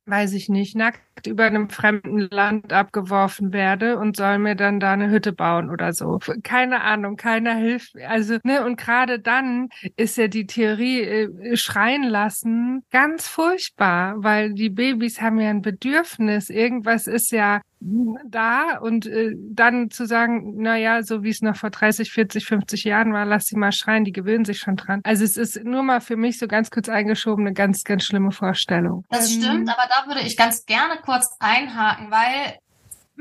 weiß 0.06 0.32
ich 0.32 0.48
nicht, 0.48 0.76
nackt 0.76 1.26
über 1.26 1.44
einem 1.44 1.70
fremden 1.70 2.18
Land 2.18 2.72
abgeworfen 2.72 3.52
werde 3.52 3.98
und 3.98 4.16
soll 4.16 4.38
mir 4.38 4.56
dann 4.56 4.80
da 4.80 4.92
eine 4.92 5.10
Hütte 5.10 5.32
bauen 5.32 5.70
oder 5.70 5.92
so. 5.92 6.18
Keine 6.42 6.82
Ahnung, 6.82 7.16
keiner 7.16 7.54
hilft. 7.54 7.96
Also, 7.96 8.38
ne, 8.42 8.64
und 8.64 8.76
gerade 8.76 9.20
dann 9.20 9.68
ist 9.96 10.16
ja 10.16 10.28
die 10.28 10.46
Theorie 10.46 11.02
äh, 11.02 11.56
schreien 11.56 12.04
lassen 12.04 12.84
ganz 12.90 13.28
furchtbar, 13.28 14.14
weil 14.18 14.54
die 14.54 14.70
Babys 14.70 15.20
haben 15.20 15.38
ja 15.38 15.50
ein 15.50 15.62
Bedürfnis. 15.62 16.50
Irgendwas 16.50 17.06
ist 17.06 17.30
ja 17.30 17.60
da 18.24 18.78
und 18.78 19.06
äh, 19.06 19.34
dann 19.36 19.90
zu 19.90 20.06
sagen, 20.06 20.54
na 20.56 20.76
ja, 20.76 21.02
so 21.02 21.22
wie 21.22 21.30
es 21.30 21.42
noch 21.42 21.56
vor 21.56 21.70
30, 21.70 22.12
40, 22.12 22.44
50 22.44 22.84
Jahren 22.84 23.12
war, 23.12 23.24
lass 23.24 23.46
sie 23.46 23.56
mal 23.56 23.72
schreien, 23.72 24.04
die 24.04 24.12
gewöhnen 24.12 24.44
sich 24.44 24.58
schon 24.58 24.76
dran. 24.76 25.00
Also 25.04 25.24
es 25.24 25.36
ist 25.36 25.64
nur 25.64 25.82
mal 25.82 26.00
für 26.00 26.16
mich 26.16 26.38
so 26.38 26.46
ganz 26.46 26.70
kurz 26.70 26.88
eingeschoben 26.88 27.46
eine 27.46 27.54
ganz, 27.54 27.84
ganz 27.84 28.04
schlimme 28.04 28.30
Vorstellung. 28.30 29.04
Das 29.10 29.32
ähm, 29.32 29.42
stimmt, 29.42 29.68
aber 29.68 29.88
da 29.88 30.06
würde 30.06 30.26
ich 30.26 30.36
ganz 30.36 30.64
gerne 30.64 31.00
kurz 31.04 31.36
einhaken, 31.40 32.10
weil 32.10 32.58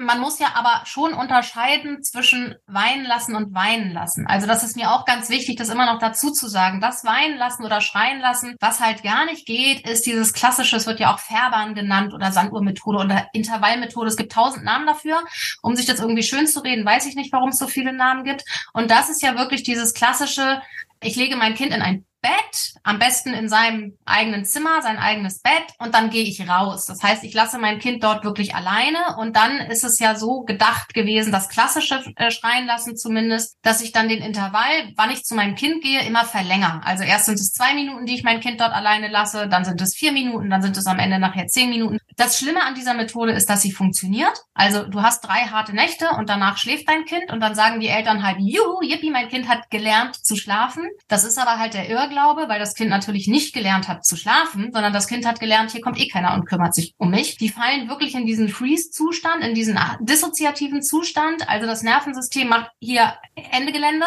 man 0.01 0.19
muss 0.19 0.39
ja 0.39 0.49
aber 0.55 0.81
schon 0.85 1.13
unterscheiden 1.13 2.03
zwischen 2.03 2.55
weinen 2.65 3.05
lassen 3.05 3.35
und 3.35 3.53
weinen 3.53 3.91
lassen. 3.91 4.25
Also 4.27 4.47
das 4.47 4.63
ist 4.63 4.75
mir 4.75 4.91
auch 4.91 5.05
ganz 5.05 5.29
wichtig, 5.29 5.55
das 5.57 5.69
immer 5.69 5.85
noch 5.85 5.99
dazu 5.99 6.31
zu 6.31 6.47
sagen. 6.47 6.81
Das 6.81 7.03
weinen 7.03 7.37
lassen 7.37 7.63
oder 7.63 7.81
schreien 7.81 8.19
lassen, 8.19 8.55
was 8.59 8.79
halt 8.79 9.03
gar 9.03 9.25
nicht 9.25 9.45
geht, 9.45 9.87
ist 9.87 10.05
dieses 10.05 10.33
klassische, 10.33 10.75
es 10.75 10.87
wird 10.87 10.99
ja 10.99 11.13
auch 11.13 11.19
Färbahn 11.19 11.75
genannt 11.75 12.13
oder 12.13 12.31
Sanduhrmethode 12.31 12.99
oder 12.99 13.27
Intervallmethode. 13.33 14.07
Es 14.07 14.17
gibt 14.17 14.31
tausend 14.31 14.65
Namen 14.65 14.87
dafür. 14.87 15.23
Um 15.61 15.75
sich 15.75 15.85
das 15.85 15.99
irgendwie 15.99 16.23
schön 16.23 16.47
zu 16.47 16.61
reden, 16.61 16.85
weiß 16.85 17.05
ich 17.05 17.15
nicht, 17.15 17.31
warum 17.31 17.49
es 17.49 17.57
so 17.57 17.67
viele 17.67 17.93
Namen 17.93 18.23
gibt. 18.23 18.43
Und 18.73 18.91
das 18.91 19.09
ist 19.09 19.21
ja 19.21 19.37
wirklich 19.37 19.63
dieses 19.63 19.93
klassische, 19.93 20.61
ich 21.01 21.15
lege 21.15 21.35
mein 21.35 21.55
Kind 21.55 21.73
in 21.73 21.81
ein 21.81 22.05
Bett, 22.21 22.75
am 22.83 22.99
besten 22.99 23.33
in 23.33 23.49
seinem 23.49 23.97
eigenen 24.05 24.45
Zimmer, 24.45 24.81
sein 24.81 24.97
eigenes 24.97 25.41
Bett 25.41 25.65
und 25.79 25.95
dann 25.95 26.09
gehe 26.09 26.23
ich 26.23 26.47
raus. 26.47 26.85
Das 26.85 27.01
heißt, 27.01 27.23
ich 27.23 27.33
lasse 27.33 27.57
mein 27.57 27.79
Kind 27.79 28.03
dort 28.03 28.23
wirklich 28.23 28.55
alleine 28.55 29.17
und 29.17 29.35
dann 29.35 29.59
ist 29.59 29.83
es 29.83 29.99
ja 29.99 30.15
so 30.15 30.41
gedacht 30.41 30.93
gewesen, 30.93 31.31
das 31.31 31.49
klassische 31.49 32.03
äh, 32.15 32.31
Schreien 32.31 32.67
lassen 32.67 32.95
zumindest, 32.95 33.57
dass 33.63 33.81
ich 33.81 33.91
dann 33.91 34.09
den 34.09 34.21
Intervall, 34.21 34.93
wann 34.95 35.11
ich 35.11 35.23
zu 35.23 35.35
meinem 35.35 35.55
Kind 35.55 35.83
gehe, 35.83 36.05
immer 36.05 36.25
verlängere. 36.25 36.81
Also 36.83 37.03
erst 37.03 37.25
sind 37.25 37.39
es 37.39 37.51
zwei 37.51 37.73
Minuten, 37.73 38.05
die 38.05 38.15
ich 38.15 38.23
mein 38.23 38.39
Kind 38.39 38.61
dort 38.61 38.73
alleine 38.73 39.07
lasse, 39.07 39.47
dann 39.47 39.65
sind 39.65 39.81
es 39.81 39.95
vier 39.95 40.11
Minuten, 40.11 40.49
dann 40.49 40.61
sind 40.61 40.77
es 40.77 40.85
am 40.85 40.99
Ende 40.99 41.19
nachher 41.19 41.47
zehn 41.47 41.69
Minuten. 41.69 41.97
Das 42.17 42.37
Schlimme 42.37 42.63
an 42.63 42.75
dieser 42.75 42.93
Methode 42.93 43.31
ist, 43.31 43.49
dass 43.49 43.61
sie 43.61 43.71
funktioniert. 43.71 44.43
Also 44.53 44.83
du 44.83 45.01
hast 45.01 45.21
drei 45.21 45.47
harte 45.47 45.73
Nächte 45.73 46.09
und 46.17 46.29
danach 46.29 46.57
schläft 46.57 46.87
dein 46.89 47.05
Kind 47.05 47.31
und 47.31 47.39
dann 47.39 47.55
sagen 47.55 47.79
die 47.79 47.87
Eltern 47.87 48.23
halt, 48.23 48.37
juhu, 48.39 48.81
yippie, 48.81 49.11
mein 49.11 49.29
Kind 49.29 49.47
hat 49.47 49.69
gelernt 49.69 50.15
zu 50.15 50.35
schlafen. 50.35 50.89
Das 51.07 51.23
ist 51.23 51.37
aber 51.37 51.57
halt 51.57 51.73
der 51.73 51.89
Irrglaube, 51.89 52.47
weil 52.47 52.59
das 52.59 52.75
Kind 52.75 52.89
natürlich 52.89 53.27
nicht 53.27 53.53
gelernt 53.53 53.87
hat 53.87 54.05
zu 54.05 54.15
schlafen, 54.15 54.71
sondern 54.73 54.93
das 54.93 55.07
Kind 55.07 55.25
hat 55.25 55.39
gelernt, 55.39 55.71
hier 55.71 55.81
kommt 55.81 55.99
eh 55.99 56.07
keiner 56.07 56.33
und 56.33 56.45
kümmert 56.45 56.75
sich 56.75 56.93
um 56.97 57.11
mich. 57.11 57.37
Die 57.37 57.49
fallen 57.49 57.89
wirklich 57.89 58.15
in 58.15 58.25
diesen 58.25 58.49
Freeze-Zustand, 58.49 59.43
in 59.43 59.55
diesen 59.55 59.79
dissoziativen 60.01 60.81
Zustand. 60.81 61.47
Also 61.47 61.65
das 61.65 61.83
Nervensystem 61.83 62.49
macht 62.49 62.71
hier 62.79 63.13
Ende 63.51 63.71
Gelände. 63.71 64.05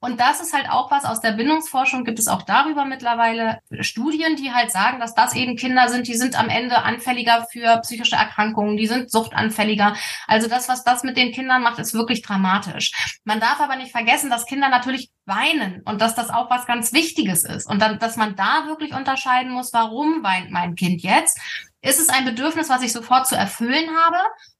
Und 0.00 0.20
das 0.20 0.40
ist 0.40 0.52
halt 0.52 0.68
auch 0.70 0.90
was 0.90 1.04
aus 1.04 1.20
der 1.20 1.32
Bindungsforschung 1.32 2.04
gibt 2.04 2.18
es 2.18 2.28
auch 2.28 2.42
darüber 2.42 2.84
mittlerweile 2.84 3.58
Studien, 3.80 4.36
die 4.36 4.52
halt 4.52 4.70
sagen, 4.70 5.00
dass 5.00 5.14
das 5.14 5.34
eben 5.34 5.56
Kinder 5.56 5.88
sind, 5.88 6.06
die 6.08 6.14
sind 6.14 6.38
am 6.38 6.48
Ende 6.48 6.82
anfälliger 6.82 7.37
für 7.50 7.78
psychische 7.80 8.16
Erkrankungen, 8.16 8.76
die 8.76 8.86
sind 8.86 9.10
suchtanfälliger. 9.10 9.94
Also 10.26 10.48
das, 10.48 10.68
was 10.68 10.84
das 10.84 11.02
mit 11.02 11.16
den 11.16 11.32
Kindern 11.32 11.62
macht, 11.62 11.78
ist 11.78 11.94
wirklich 11.94 12.22
dramatisch. 12.22 12.92
Man 13.24 13.40
darf 13.40 13.60
aber 13.60 13.76
nicht 13.76 13.92
vergessen, 13.92 14.30
dass 14.30 14.46
Kinder 14.46 14.68
natürlich 14.68 15.10
weinen 15.26 15.82
und 15.84 16.00
dass 16.00 16.14
das 16.14 16.30
auch 16.30 16.50
was 16.50 16.66
ganz 16.66 16.92
Wichtiges 16.92 17.44
ist 17.44 17.68
und 17.68 17.80
dann, 17.80 17.98
dass 17.98 18.16
man 18.16 18.36
da 18.36 18.66
wirklich 18.66 18.94
unterscheiden 18.94 19.52
muss, 19.52 19.72
warum 19.72 20.22
weint 20.22 20.50
mein 20.50 20.74
Kind 20.74 21.02
jetzt? 21.02 21.38
Ist 21.80 22.00
es 22.00 22.08
ein 22.08 22.24
Bedürfnis, 22.24 22.68
was 22.68 22.82
ich 22.82 22.92
sofort 22.92 23.28
zu 23.28 23.36
erfüllen 23.36 23.88
habe? 23.96 24.18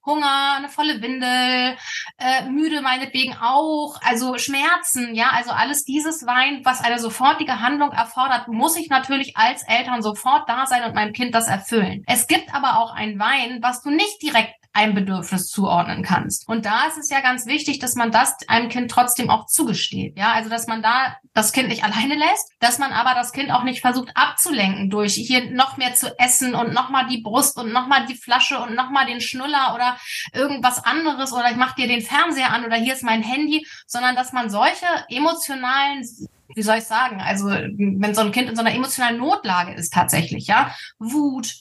Hunger, 0.09 0.55
eine 0.57 0.69
volle 0.69 1.01
Windel, 1.03 1.77
äh, 2.19 2.49
müde 2.49 2.81
meinetwegen 2.83 3.37
auch, 3.41 4.01
also 4.03 4.39
Schmerzen, 4.39 5.15
ja, 5.15 5.31
also 5.33 5.51
alles 5.51 5.85
dieses 5.85 6.27
Wein, 6.27 6.63
was 6.65 6.83
eine 6.83 6.99
sofortige 6.99 7.61
Handlung 7.61 7.93
erfordert, 7.93 8.49
muss 8.49 8.77
ich 8.77 8.89
natürlich 8.89 9.37
als 9.37 9.63
Eltern 9.69 10.03
sofort 10.03 10.49
da 10.49 10.67
sein 10.67 10.85
und 10.85 10.95
meinem 10.95 11.13
Kind 11.13 11.35
das 11.35 11.49
erfüllen. 11.49 12.03
Es 12.07 12.27
gibt 12.27 12.55
aber 12.55 12.79
auch 12.79 12.93
ein 12.95 13.19
Wein, 13.19 13.59
was 13.63 13.83
du 13.83 13.91
nicht 13.91 14.23
direkt 14.23 14.58
einem 14.79 14.95
Bedürfnis 14.95 15.49
zuordnen 15.49 16.05
kannst. 16.05 16.49
Und 16.49 16.65
da 16.65 16.87
ist 16.87 16.99
es 16.99 17.11
ja 17.11 17.21
ganz 17.21 17.47
wichtig, 17.47 17.81
dass 17.81 17.97
man 17.97 18.13
das 18.13 18.37
einem 18.47 18.69
Kind 18.69 18.91
trotzdem 18.91 19.29
auch 19.29 19.47
zugesteht. 19.47 20.17
Ja, 20.17 20.33
also 20.33 20.49
dass 20.49 20.69
man 20.69 20.83
da 20.83 21.17
das 21.35 21.53
Kind 21.53 21.69
nicht 21.69 21.83
alleine 21.83 22.15
lässt, 22.15 22.53
dass 22.61 22.79
man 22.79 22.93
aber 22.93 23.15
das 23.15 23.33
Kind 23.33 23.51
auch 23.51 23.65
nicht 23.65 23.81
versucht 23.81 24.11
abzulenken 24.15 24.89
durch 24.89 25.15
hier 25.15 25.51
noch 25.51 25.79
mehr 25.79 25.95
zu 25.95 26.17
essen 26.21 26.55
und 26.55 26.73
nochmal 26.73 27.09
die 27.09 27.21
Brust 27.21 27.59
und 27.59 27.73
nochmal 27.73 28.07
die 28.07 28.15
Flasche 28.15 28.61
und 28.61 28.77
nochmal 28.77 29.07
den 29.07 29.21
Schnuller 29.21 29.75
oder 29.75 29.97
irgendwas 30.33 30.85
anderes 30.85 31.33
oder 31.33 31.51
ich 31.51 31.57
mach 31.57 31.75
dir 31.75 31.89
den 31.89 32.03
Fernseher 32.03 32.53
an 32.53 32.65
oder 32.65 32.77
hier 32.77 32.95
ist 32.95 33.03
mein 33.03 33.23
Handy, 33.23 33.67
sondern 33.87 34.15
dass 34.15 34.33
man 34.33 34.49
solche 34.49 34.87
emotionalen 35.09 36.05
wie 36.55 36.63
soll 36.63 36.79
ich 36.79 36.85
sagen, 36.85 37.21
also 37.21 37.49
wenn 37.49 38.15
so 38.15 38.23
ein 38.23 38.33
Kind 38.33 38.49
in 38.49 38.57
so 38.57 38.63
einer 38.63 38.75
emotionalen 38.75 39.19
Notlage 39.19 39.75
ist 39.75 39.93
tatsächlich, 39.93 40.47
ja, 40.47 40.75
Wut, 40.99 41.53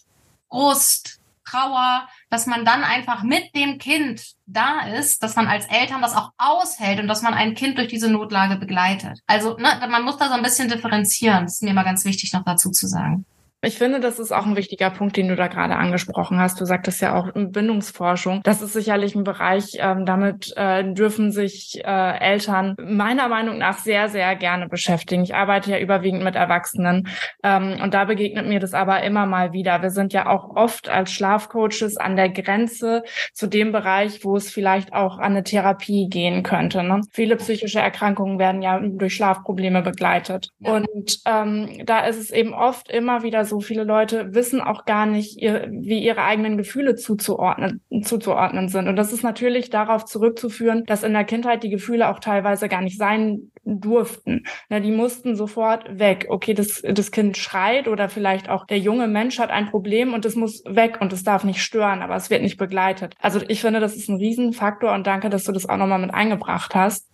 Brust, 0.50 1.20
Trauer, 1.50 2.08
dass 2.30 2.46
man 2.46 2.66
dann 2.66 2.84
einfach 2.84 3.24
mit 3.24 3.56
dem 3.56 3.78
Kind 3.78 4.22
da 4.46 4.82
ist, 4.98 5.24
dass 5.24 5.36
man 5.36 5.48
als 5.48 5.66
Eltern 5.68 6.02
das 6.02 6.16
auch 6.16 6.32
aushält 6.38 7.00
und 7.00 7.08
dass 7.08 7.22
man 7.22 7.34
ein 7.34 7.56
Kind 7.56 7.78
durch 7.78 7.88
diese 7.88 8.10
Notlage 8.10 8.58
begleitet. 8.58 9.20
Also 9.28 9.58
ne, 9.58 9.70
man 9.90 10.04
muss 10.04 10.18
da 10.18 10.28
so 10.28 10.34
ein 10.34 10.44
bisschen 10.44 10.70
differenzieren. 10.70 11.46
Das 11.46 11.56
ist 11.56 11.64
mir 11.64 11.74
mal 11.74 11.84
ganz 11.84 12.06
wichtig 12.06 12.34
noch 12.34 12.44
dazu 12.44 12.72
zu 12.72 12.88
sagen. 12.88 13.26
Ich 13.64 13.80
finde, 13.80 14.00
das 14.00 14.20
ist 14.20 14.32
auch 14.32 14.46
ein 14.46 14.56
wichtiger 14.56 14.92
Punkt, 14.92 15.18
den 15.18 15.30
du 15.30 15.36
da 15.36 15.48
gerade 15.48 15.76
angesprochen 15.78 16.40
hast. 16.40 16.62
Du 16.62 16.66
sagtest 16.66 17.02
ja 17.02 17.16
auch 17.16 17.32
Bindungsforschung. 17.34 18.42
Das 18.44 18.62
ist 18.62 18.74
sicherlich 18.74 19.16
ein 19.16 19.24
Bereich, 19.24 19.78
ähm, 19.80 20.06
damit 20.06 20.54
äh, 20.56 20.94
dürfen 20.94 21.32
sich 21.32 21.82
äh, 21.84 22.20
Eltern 22.20 22.76
meiner 22.80 23.28
Meinung 23.30 23.58
nach 23.58 23.80
sehr, 23.80 24.10
sehr 24.10 24.36
gerne 24.36 24.70
beschäftigen. 24.70 25.24
Ich 25.24 25.34
arbeite 25.34 25.72
ja 25.72 25.80
überwiegend 25.80 26.24
mit 26.24 26.36
Erwachsenen 26.36 27.08
ähm, 27.42 27.80
und 27.82 27.96
da 27.96 28.06
begegnet 28.06 28.46
mir 28.48 28.60
das 28.60 28.76
aber 28.76 29.02
immer 29.02 29.26
mal 29.26 29.54
wieder. 29.54 29.82
Wir 29.82 29.90
sind 29.90 30.14
ja 30.14 30.28
auch 30.28 30.56
oft 30.56 30.88
als 30.88 31.12
Schlafcoaches 31.12 31.98
an 31.98 32.16
der 32.16 32.30
Grenze 32.30 33.02
zu 33.34 33.48
dem 33.48 33.72
Bereich, 33.72 34.24
wo 34.24 34.36
es 34.36 34.52
vielleicht 34.52 34.94
auch 34.94 35.18
an 35.18 35.32
eine 35.32 35.44
Therapie 35.44 36.10
gehen 36.10 36.44
könnte. 36.44 36.84
Ne? 36.84 37.02
Viele 37.12 37.38
psychische 37.38 37.80
Erkrankungen 37.80 38.38
werden 38.38 38.62
ja 38.62 38.80
durch 38.80 39.16
Schlafprobleme 39.16 39.82
begleitet. 39.82 40.50
Und 40.60 41.22
ähm, 41.26 41.82
da 41.86 42.06
ist 42.06 42.18
es 42.18 42.30
eben 42.30 42.54
oft 42.54 42.92
immer 42.92 43.24
wieder 43.24 43.47
so 43.50 43.60
viele 43.60 43.84
Leute 43.84 44.34
wissen 44.34 44.62
auch 44.62 44.86
gar 44.86 45.06
nicht, 45.06 45.42
ihr, 45.42 45.68
wie 45.72 46.00
ihre 46.00 46.24
eigenen 46.24 46.58
Gefühle 46.58 46.96
zuzuordnen, 46.96 47.82
zuzuordnen 48.04 48.70
sind. 48.70 48.88
Und 48.88 48.96
das 48.96 49.14
ist 49.14 49.24
natürlich 49.24 49.70
darauf 49.70 50.06
zurückzuführen, 50.06 50.84
dass 50.86 51.04
in 51.04 51.14
der 51.14 51.24
Kindheit 51.24 51.64
die 51.64 51.70
Gefühle 51.70 52.10
auch 52.10 52.20
teilweise 52.20 52.70
gar 52.70 52.82
nicht 52.82 52.98
sein 52.98 53.52
durften. 53.64 54.44
Na, 54.70 54.80
die 54.80 54.92
mussten 54.92 55.36
sofort 55.36 56.00
weg. 56.00 56.28
Okay, 56.30 56.54
das, 56.54 56.82
das 56.82 57.12
Kind 57.12 57.38
schreit 57.38 57.88
oder 57.88 58.10
vielleicht 58.10 58.50
auch 58.50 58.66
der 58.66 58.80
junge 58.80 59.08
Mensch 59.08 59.40
hat 59.40 59.50
ein 59.50 59.70
Problem 59.70 60.14
und 60.14 60.26
es 60.26 60.36
muss 60.36 60.64
weg 60.66 61.00
und 61.02 61.12
es 61.14 61.24
darf 61.24 61.44
nicht 61.44 61.62
stören, 61.62 62.02
aber 62.02 62.16
es 62.16 62.30
wird 62.30 62.42
nicht 62.42 62.58
begleitet. 62.58 63.16
Also 63.22 63.42
ich 63.48 63.62
finde, 63.62 63.80
das 63.80 63.96
ist 63.96 64.10
ein 64.10 64.18
Riesenfaktor 64.18 64.94
und 64.94 65.06
danke, 65.06 65.30
dass 65.30 65.44
du 65.44 65.52
das 65.52 65.68
auch 65.68 65.78
nochmal 65.78 66.00
mit 66.00 66.14
eingebracht 66.14 66.76
hast 66.76 67.08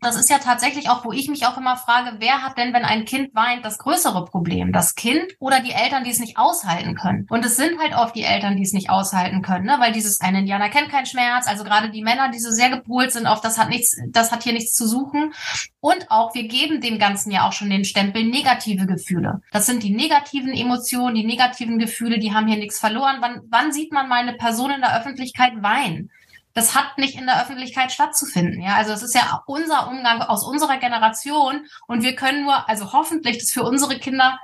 das 0.00 0.16
ist 0.16 0.30
ja 0.30 0.38
tatsächlich 0.38 0.88
auch, 0.88 1.04
wo 1.04 1.12
ich 1.12 1.28
mich 1.28 1.46
auch 1.46 1.56
immer 1.56 1.76
frage, 1.76 2.16
wer 2.18 2.42
hat 2.42 2.56
denn, 2.56 2.72
wenn 2.72 2.84
ein 2.84 3.04
Kind 3.04 3.34
weint, 3.34 3.64
das 3.64 3.78
größere 3.78 4.24
Problem? 4.24 4.72
Das 4.72 4.94
Kind 4.94 5.34
oder 5.40 5.60
die 5.60 5.72
Eltern, 5.72 6.04
die 6.04 6.10
es 6.10 6.20
nicht 6.20 6.38
aushalten 6.38 6.94
können? 6.94 7.26
Und 7.30 7.44
es 7.44 7.56
sind 7.56 7.80
halt 7.80 7.94
oft 7.94 8.14
die 8.14 8.22
Eltern, 8.22 8.56
die 8.56 8.62
es 8.62 8.72
nicht 8.72 8.90
aushalten 8.90 9.42
können, 9.42 9.66
ne? 9.66 9.76
weil 9.80 9.92
dieses 9.92 10.20
eine 10.20 10.40
Indianer 10.40 10.68
kennt 10.68 10.90
keinen 10.90 11.06
Schmerz, 11.06 11.48
also 11.48 11.64
gerade 11.64 11.90
die 11.90 12.02
Männer, 12.02 12.30
die 12.30 12.38
so 12.38 12.50
sehr 12.50 12.70
gepolt 12.70 13.12
sind 13.12 13.26
auf 13.26 13.40
das 13.40 13.58
hat 13.58 13.70
nichts, 13.70 13.96
das 14.08 14.30
hat 14.30 14.44
hier 14.44 14.52
nichts 14.52 14.74
zu 14.74 14.86
suchen. 14.86 15.32
Und 15.80 16.10
auch, 16.10 16.34
wir 16.34 16.46
geben 16.46 16.80
dem 16.80 16.98
Ganzen 16.98 17.30
ja 17.30 17.46
auch 17.46 17.52
schon 17.52 17.70
den 17.70 17.84
Stempel 17.84 18.24
negative 18.24 18.86
Gefühle. 18.86 19.40
Das 19.52 19.66
sind 19.66 19.82
die 19.82 19.94
negativen 19.94 20.52
Emotionen, 20.52 21.14
die 21.14 21.24
negativen 21.24 21.78
Gefühle, 21.78 22.18
die 22.18 22.32
haben 22.32 22.46
hier 22.46 22.58
nichts 22.58 22.78
verloren. 22.78 23.16
Wann, 23.20 23.42
wann 23.48 23.72
sieht 23.72 23.92
man 23.92 24.08
mal 24.08 24.20
eine 24.20 24.34
Person 24.34 24.70
in 24.70 24.80
der 24.80 24.98
Öffentlichkeit 24.98 25.62
weinen? 25.62 26.10
Das 26.54 26.74
hat 26.74 26.98
nicht 26.98 27.16
in 27.18 27.26
der 27.26 27.40
Öffentlichkeit 27.42 27.92
stattzufinden. 27.92 28.60
Ja, 28.60 28.74
also 28.74 28.92
es 28.92 29.02
ist 29.02 29.14
ja 29.14 29.42
unser 29.46 29.88
Umgang 29.88 30.22
aus 30.22 30.44
unserer 30.44 30.78
Generation 30.78 31.66
und 31.86 32.02
wir 32.02 32.16
können 32.16 32.44
nur, 32.44 32.68
also 32.68 32.92
hoffentlich, 32.92 33.38
das 33.38 33.50
für 33.50 33.62
unsere 33.62 33.98
Kinder 33.98 34.38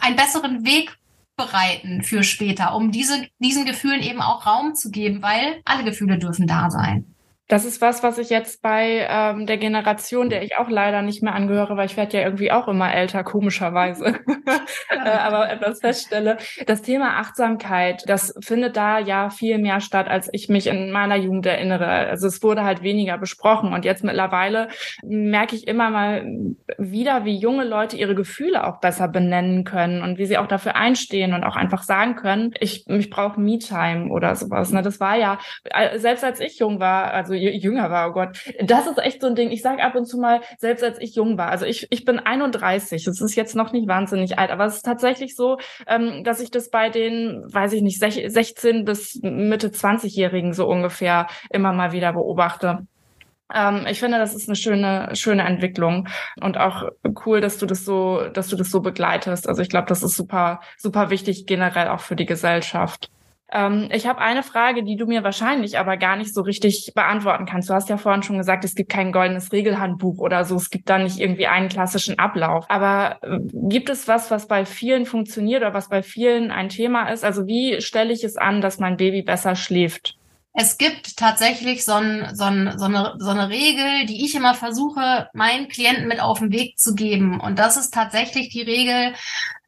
einen 0.00 0.16
besseren 0.16 0.64
Weg 0.64 0.96
bereiten 1.36 2.02
für 2.02 2.22
später, 2.22 2.74
um 2.74 2.92
diese, 2.92 3.26
diesen 3.38 3.64
Gefühlen 3.64 4.02
eben 4.02 4.20
auch 4.20 4.46
Raum 4.46 4.74
zu 4.74 4.90
geben, 4.90 5.22
weil 5.22 5.62
alle 5.64 5.84
Gefühle 5.84 6.18
dürfen 6.18 6.46
da 6.46 6.70
sein. 6.70 7.14
Das 7.50 7.64
ist 7.64 7.80
was, 7.80 8.04
was 8.04 8.16
ich 8.18 8.30
jetzt 8.30 8.62
bei 8.62 9.08
ähm, 9.10 9.44
der 9.44 9.56
Generation, 9.56 10.30
der 10.30 10.44
ich 10.44 10.56
auch 10.56 10.70
leider 10.70 11.02
nicht 11.02 11.20
mehr 11.20 11.34
angehöre, 11.34 11.76
weil 11.76 11.86
ich 11.86 11.96
werde 11.96 12.16
ja 12.16 12.22
irgendwie 12.22 12.52
auch 12.52 12.68
immer 12.68 12.94
älter, 12.94 13.24
komischerweise, 13.24 14.20
äh, 14.88 15.08
aber 15.08 15.50
etwas 15.50 15.80
feststelle. 15.80 16.38
Das 16.68 16.82
Thema 16.82 17.18
Achtsamkeit, 17.18 18.04
das 18.06 18.32
findet 18.40 18.76
da 18.76 19.00
ja 19.00 19.30
viel 19.30 19.58
mehr 19.58 19.80
statt, 19.80 20.06
als 20.06 20.28
ich 20.32 20.48
mich 20.48 20.68
in 20.68 20.92
meiner 20.92 21.16
Jugend 21.16 21.44
erinnere. 21.44 21.88
Also 21.88 22.28
es 22.28 22.40
wurde 22.44 22.62
halt 22.62 22.84
weniger 22.84 23.18
besprochen 23.18 23.72
und 23.72 23.84
jetzt 23.84 24.04
mittlerweile 24.04 24.68
merke 25.02 25.56
ich 25.56 25.66
immer 25.66 25.90
mal 25.90 26.24
wieder, 26.78 27.24
wie 27.24 27.36
junge 27.36 27.64
Leute 27.64 27.96
ihre 27.96 28.14
Gefühle 28.14 28.64
auch 28.64 28.78
besser 28.78 29.08
benennen 29.08 29.64
können 29.64 30.02
und 30.02 30.18
wie 30.18 30.26
sie 30.26 30.38
auch 30.38 30.46
dafür 30.46 30.76
einstehen 30.76 31.34
und 31.34 31.42
auch 31.42 31.56
einfach 31.56 31.82
sagen 31.82 32.14
können, 32.14 32.52
ich, 32.60 32.86
ich 32.86 33.10
brauche 33.10 33.40
Me-Time 33.40 34.12
oder 34.12 34.36
sowas. 34.36 34.70
Ne? 34.70 34.82
Das 34.82 35.00
war 35.00 35.16
ja, 35.16 35.40
äh, 35.64 35.98
selbst 35.98 36.22
als 36.22 36.38
ich 36.38 36.60
jung 36.60 36.78
war, 36.78 37.12
also 37.12 37.39
jünger 37.40 37.90
war, 37.90 38.10
oh 38.10 38.12
Gott. 38.12 38.38
Das 38.62 38.86
ist 38.86 38.98
echt 38.98 39.20
so 39.20 39.28
ein 39.28 39.34
Ding. 39.34 39.50
Ich 39.50 39.62
sage 39.62 39.82
ab 39.82 39.94
und 39.94 40.06
zu 40.06 40.18
mal, 40.18 40.40
selbst 40.58 40.84
als 40.84 41.00
ich 41.00 41.14
jung 41.14 41.38
war, 41.38 41.48
also 41.48 41.66
ich, 41.66 41.86
ich 41.90 42.04
bin 42.04 42.18
31, 42.18 43.06
es 43.06 43.20
ist 43.20 43.34
jetzt 43.34 43.56
noch 43.56 43.72
nicht 43.72 43.88
wahnsinnig 43.88 44.38
alt, 44.38 44.50
aber 44.50 44.66
es 44.66 44.76
ist 44.76 44.84
tatsächlich 44.84 45.36
so, 45.36 45.58
ähm, 45.86 46.24
dass 46.24 46.40
ich 46.40 46.50
das 46.50 46.70
bei 46.70 46.88
den, 46.90 47.42
weiß 47.46 47.72
ich 47.72 47.82
nicht, 47.82 47.98
16 47.98 48.84
bis 48.84 49.20
Mitte 49.22 49.68
20-Jährigen 49.68 50.52
so 50.52 50.66
ungefähr 50.66 51.26
immer 51.50 51.72
mal 51.72 51.92
wieder 51.92 52.12
beobachte 52.12 52.86
ähm, 53.52 53.86
ich 53.88 53.98
finde, 53.98 54.18
das 54.18 54.34
ist 54.34 54.48
eine 54.48 54.56
schöne, 54.56 55.10
schöne 55.14 55.42
Entwicklung 55.42 56.08
und 56.40 56.58
auch 56.58 56.84
cool, 57.26 57.40
dass 57.40 57.58
du 57.58 57.66
das 57.66 57.84
so, 57.84 58.28
dass 58.32 58.48
du 58.48 58.56
das 58.56 58.70
so 58.70 58.80
begleitest. 58.80 59.48
Also 59.48 59.62
ich 59.62 59.68
glaube, 59.68 59.88
das 59.88 60.02
ist 60.02 60.16
super, 60.16 60.60
super 60.78 61.10
wichtig 61.10 61.46
generell 61.46 61.88
auch 61.88 62.00
für 62.00 62.16
die 62.16 62.26
Gesellschaft. 62.26 63.10
Ähm, 63.52 63.88
ich 63.92 64.06
habe 64.06 64.20
eine 64.20 64.42
Frage, 64.42 64.84
die 64.84 64.96
du 64.96 65.06
mir 65.06 65.24
wahrscheinlich 65.24 65.78
aber 65.78 65.96
gar 65.96 66.16
nicht 66.16 66.34
so 66.34 66.42
richtig 66.42 66.92
beantworten 66.94 67.46
kannst. 67.46 67.68
Du 67.68 67.74
hast 67.74 67.88
ja 67.88 67.96
vorhin 67.96 68.22
schon 68.22 68.38
gesagt, 68.38 68.64
es 68.64 68.74
gibt 68.74 68.90
kein 68.90 69.12
goldenes 69.12 69.52
Regelhandbuch 69.52 70.18
oder 70.18 70.44
so. 70.44 70.56
Es 70.56 70.70
gibt 70.70 70.88
da 70.88 70.98
nicht 70.98 71.18
irgendwie 71.18 71.46
einen 71.46 71.68
klassischen 71.68 72.18
Ablauf. 72.18 72.66
Aber 72.68 73.18
äh, 73.22 73.38
gibt 73.68 73.90
es 73.90 74.08
was, 74.08 74.30
was 74.30 74.46
bei 74.46 74.64
vielen 74.64 75.06
funktioniert 75.06 75.62
oder 75.62 75.74
was 75.74 75.88
bei 75.88 76.02
vielen 76.02 76.50
ein 76.50 76.68
Thema 76.68 77.08
ist? 77.08 77.24
Also 77.24 77.46
wie 77.46 77.80
stelle 77.80 78.12
ich 78.12 78.24
es 78.24 78.36
an, 78.36 78.60
dass 78.60 78.78
mein 78.78 78.96
Baby 78.96 79.22
besser 79.22 79.56
schläft? 79.56 80.16
Es 80.52 80.78
gibt 80.78 81.16
tatsächlich 81.16 81.84
so, 81.84 81.92
ein, 81.92 82.30
so, 82.34 82.44
ein, 82.44 82.76
so, 82.76 82.86
eine, 82.86 83.14
so 83.18 83.30
eine 83.30 83.48
Regel, 83.50 84.06
die 84.06 84.24
ich 84.24 84.34
immer 84.34 84.54
versuche, 84.54 85.28
meinen 85.32 85.68
Klienten 85.68 86.08
mit 86.08 86.20
auf 86.20 86.40
den 86.40 86.50
Weg 86.50 86.76
zu 86.76 86.94
geben. 86.94 87.40
Und 87.40 87.58
das 87.60 87.76
ist 87.76 87.94
tatsächlich 87.94 88.48
die 88.48 88.62
Regel, 88.62 89.14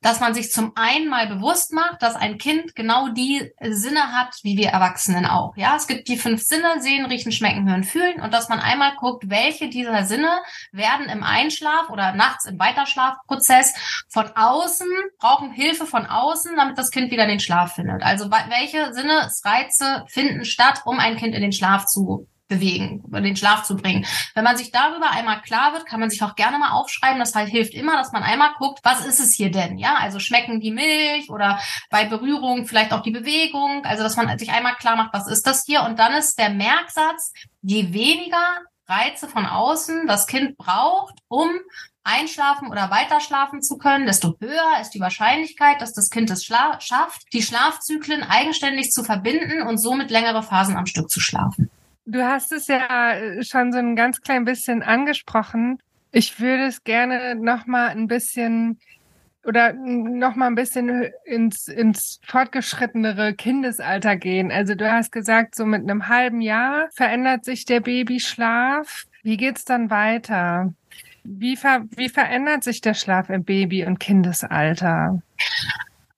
dass 0.03 0.21
man 0.21 0.35
sich 0.35 0.53
zum 0.53 0.73
einen 0.75 1.09
mal 1.09 1.27
bewusst 1.29 1.73
macht, 1.73 2.03
dass 2.03 2.17
ein 2.17 2.37
Kind 2.37 2.75
genau 2.75 3.09
die 3.09 3.53
Sinne 3.61 4.13
hat, 4.13 4.35
wie 4.43 4.57
wir 4.57 4.69
Erwachsenen 4.69 5.27
auch. 5.27 5.57
Ja, 5.57 5.77
es 5.77 5.87
gibt 5.87 6.09
die 6.09 6.17
fünf 6.17 6.43
Sinne, 6.43 6.81
sehen, 6.81 7.07
riechen, 7.07 7.33
schmecken, 7.33 7.69
hören, 7.69 7.85
fühlen 7.85 8.21
und 8.21 8.35
dass 8.35 8.49
man 8.49 8.61
einmal 8.61 8.95
guckt, 8.97 9.31
welche 9.31 9.69
dieser 9.69 10.05
Sinne 10.05 10.43
werden 10.73 11.07
im 11.07 11.23
Einschlaf 11.23 11.89
oder 11.89 12.13
nachts 12.13 12.45
im 12.45 12.59
Weiterschlafprozess 12.59 13.75
von 14.09 14.27
außen, 14.35 14.89
brauchen 15.19 15.53
Hilfe 15.53 15.87
von 15.87 16.07
außen, 16.07 16.57
damit 16.57 16.77
das 16.77 16.91
Kind 16.91 17.11
wieder 17.11 17.23
in 17.23 17.31
den 17.31 17.41
Schlaf 17.41 17.75
findet. 17.75 18.03
Also 18.03 18.31
welche 18.31 18.93
Sinnesreize 18.93 20.05
finden 20.09 20.45
statt, 20.45 20.83
um 20.85 20.99
ein 20.99 21.17
Kind 21.17 21.35
in 21.35 21.43
den 21.43 21.53
Schlaf 21.53 21.87
zu 21.87 22.27
bewegen, 22.53 23.03
in 23.13 23.25
den 23.25 23.37
Schlaf 23.37 23.63
zu 23.63 23.77
bringen. 23.77 24.07
Wenn 24.35 24.45
man 24.45 24.57
sich 24.57 24.71
darüber 24.71 25.11
einmal 25.11 25.41
klar 25.43 25.73
wird, 25.73 25.87
kann 25.87 26.01
man 26.01 26.11
sich 26.11 26.23
auch 26.23 26.35
gerne 26.35 26.59
mal 26.59 26.71
aufschreiben. 26.71 27.19
Das 27.19 27.35
halt 27.35 27.49
hilft 27.49 27.75
immer, 27.75 27.97
dass 27.97 28.13
man 28.13 28.23
einmal 28.23 28.51
guckt, 28.59 28.81
was 28.83 29.05
ist 29.05 29.21
es 29.21 29.35
hier 29.35 29.51
denn? 29.51 29.79
Ja, 29.79 29.97
also 29.97 30.19
schmecken 30.19 30.61
die 30.61 30.71
Milch 30.71 31.31
oder 31.31 31.61
bei 31.91 32.05
Berührung 32.05 32.67
vielleicht 32.67 32.93
auch 32.93 33.03
die 33.03 33.11
Bewegung. 33.11 33.85
Also, 33.85 34.03
dass 34.03 34.17
man 34.17 34.39
sich 34.39 34.51
einmal 34.51 34.77
klar 34.77 34.97
macht, 34.97 35.15
was 35.15 35.29
ist 35.29 35.47
das 35.47 35.65
hier? 35.65 35.83
Und 35.83 35.99
dann 35.99 36.13
ist 36.15 36.39
der 36.39 36.51
Merksatz, 36.51 37.33
je 37.63 37.93
weniger 37.93 38.57
Reize 38.87 39.29
von 39.29 39.47
außen 39.47 40.07
das 40.07 40.27
Kind 40.27 40.57
braucht, 40.57 41.15
um 41.29 41.49
einschlafen 42.05 42.69
oder 42.69 42.91
weiterschlafen 42.91 43.63
zu 43.63 43.79
können, 43.79 44.07
desto 44.07 44.35
höher 44.41 44.81
ist 44.81 44.91
die 44.91 45.01
Wahrscheinlichkeit, 45.01 45.81
dass 45.81 45.93
das 45.93 46.11
Kind 46.11 46.31
es 46.31 46.45
schafft, 46.45 47.23
die 47.33 47.43
Schlafzyklen 47.43 48.25
eigenständig 48.25 48.91
zu 48.91 49.05
verbinden 49.05 49.63
und 49.63 49.79
somit 49.79 50.11
längere 50.11 50.43
Phasen 50.43 50.77
am 50.77 50.87
Stück 50.87 51.11
zu 51.11 51.21
schlafen. 51.21 51.71
Du 52.05 52.23
hast 52.23 52.53
es 52.53 52.67
ja 52.67 53.13
äh, 53.15 53.43
schon 53.45 53.73
so 53.73 53.79
ein 53.79 53.97
ganz 53.97 54.21
klein 54.21 54.45
bisschen 54.45 54.83
angesprochen. 54.83 55.79
Ich 56.11 56.41
würde 56.41 56.65
es 56.65 56.85
gerne 56.85 57.35
noch 57.37 57.67
mal 57.67 57.89
ein 57.89 58.07
bisschen 58.07 58.79
oder 59.45 59.73
noch 59.73 60.37
mal 60.37 60.47
ein 60.47 60.55
bisschen 60.55 61.11
ins, 61.25 61.67
ins 61.67 62.21
fortgeschrittenere 62.25 63.35
Kindesalter 63.35 64.17
gehen. 64.17 64.53
Also 64.53 64.75
du 64.75 64.91
hast 64.91 65.11
gesagt, 65.11 65.57
so 65.57 65.67
mit 65.67 65.83
einem 65.83 66.09
halben 66.09 66.41
Jahr 66.41 66.89
verändert 66.95 67.45
sich 67.45 67.65
der 67.65 67.81
Babyschlaf. 67.81 69.05
Wie 69.23 69.37
geht's 69.37 69.65
dann 69.65 69.91
weiter? 69.91 70.73
Wie, 71.25 71.57
ver 71.57 71.85
wie 71.97 72.09
verändert 72.09 72.65
sich 72.65 72.81
der 72.81 72.95
Schlaf 72.95 73.31
im 73.31 73.45
Baby- 73.45 73.85
und 73.85 73.99
Kindesalter? 73.99 75.23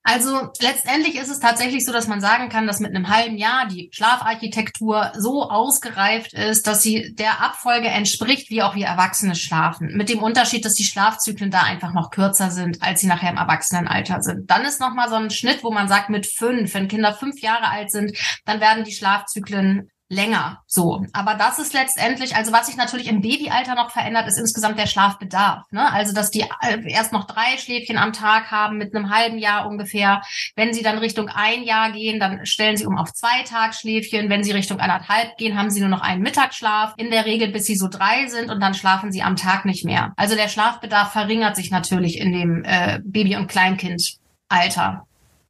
Also 0.06 0.50
letztendlich 0.60 1.16
ist 1.16 1.30
es 1.30 1.40
tatsächlich 1.40 1.86
so, 1.86 1.90
dass 1.90 2.08
man 2.08 2.20
sagen 2.20 2.50
kann, 2.50 2.66
dass 2.66 2.78
mit 2.78 2.94
einem 2.94 3.08
halben 3.08 3.38
Jahr 3.38 3.66
die 3.66 3.88
Schlafarchitektur 3.90 5.12
so 5.16 5.48
ausgereift 5.48 6.34
ist, 6.34 6.66
dass 6.66 6.82
sie 6.82 7.14
der 7.14 7.42
Abfolge 7.42 7.88
entspricht, 7.88 8.50
wie 8.50 8.62
auch 8.62 8.74
wir 8.74 8.84
Erwachsene 8.84 9.34
schlafen. 9.34 9.96
Mit 9.96 10.10
dem 10.10 10.22
Unterschied, 10.22 10.66
dass 10.66 10.74
die 10.74 10.84
Schlafzyklen 10.84 11.50
da 11.50 11.62
einfach 11.62 11.94
noch 11.94 12.10
kürzer 12.10 12.50
sind, 12.50 12.82
als 12.82 13.00
sie 13.00 13.06
nachher 13.06 13.30
im 13.30 13.38
Erwachsenenalter 13.38 14.20
sind. 14.20 14.50
Dann 14.50 14.66
ist 14.66 14.78
nochmal 14.78 15.08
so 15.08 15.14
ein 15.14 15.30
Schnitt, 15.30 15.64
wo 15.64 15.70
man 15.70 15.88
sagt, 15.88 16.10
mit 16.10 16.26
fünf, 16.26 16.74
wenn 16.74 16.88
Kinder 16.88 17.14
fünf 17.14 17.40
Jahre 17.40 17.70
alt 17.70 17.90
sind, 17.90 18.14
dann 18.44 18.60
werden 18.60 18.84
die 18.84 18.92
Schlafzyklen 18.92 19.88
länger. 20.08 20.62
So. 20.66 21.04
Aber 21.12 21.34
das 21.34 21.58
ist 21.58 21.72
letztendlich, 21.72 22.36
also 22.36 22.52
was 22.52 22.66
sich 22.66 22.76
natürlich 22.76 23.08
im 23.08 23.22
Babyalter 23.22 23.74
noch 23.74 23.90
verändert, 23.90 24.28
ist 24.28 24.38
insgesamt 24.38 24.78
der 24.78 24.86
Schlafbedarf. 24.86 25.64
Ne? 25.70 25.90
Also, 25.92 26.14
dass 26.14 26.30
die 26.30 26.42
äh, 26.42 26.78
erst 26.86 27.12
noch 27.12 27.24
drei 27.26 27.56
Schläfchen 27.58 27.96
am 27.96 28.12
Tag 28.12 28.50
haben 28.50 28.76
mit 28.76 28.94
einem 28.94 29.10
halben 29.10 29.38
Jahr 29.38 29.66
ungefähr. 29.66 30.22
Wenn 30.56 30.74
sie 30.74 30.82
dann 30.82 30.98
Richtung 30.98 31.28
ein 31.28 31.62
Jahr 31.62 31.92
gehen, 31.92 32.20
dann 32.20 32.44
stellen 32.44 32.76
sie 32.76 32.86
um 32.86 32.98
auf 32.98 33.12
zwei 33.12 33.42
Tagschläfchen. 33.44 34.28
Wenn 34.28 34.44
sie 34.44 34.52
Richtung 34.52 34.78
anderthalb 34.78 35.36
gehen, 35.38 35.58
haben 35.58 35.70
sie 35.70 35.80
nur 35.80 35.88
noch 35.88 36.02
einen 36.02 36.22
Mittagsschlaf. 36.22 36.94
In 36.96 37.10
der 37.10 37.24
Regel, 37.24 37.48
bis 37.48 37.64
sie 37.64 37.76
so 37.76 37.88
drei 37.88 38.26
sind 38.26 38.50
und 38.50 38.60
dann 38.60 38.74
schlafen 38.74 39.10
sie 39.10 39.22
am 39.22 39.36
Tag 39.36 39.64
nicht 39.64 39.84
mehr. 39.84 40.12
Also 40.16 40.36
der 40.36 40.48
Schlafbedarf 40.48 41.12
verringert 41.12 41.56
sich 41.56 41.70
natürlich 41.70 42.18
in 42.18 42.32
dem 42.32 42.64
äh, 42.64 43.00
Baby- 43.04 43.36
und 43.36 43.48
Kleinkindalter. 43.48 45.06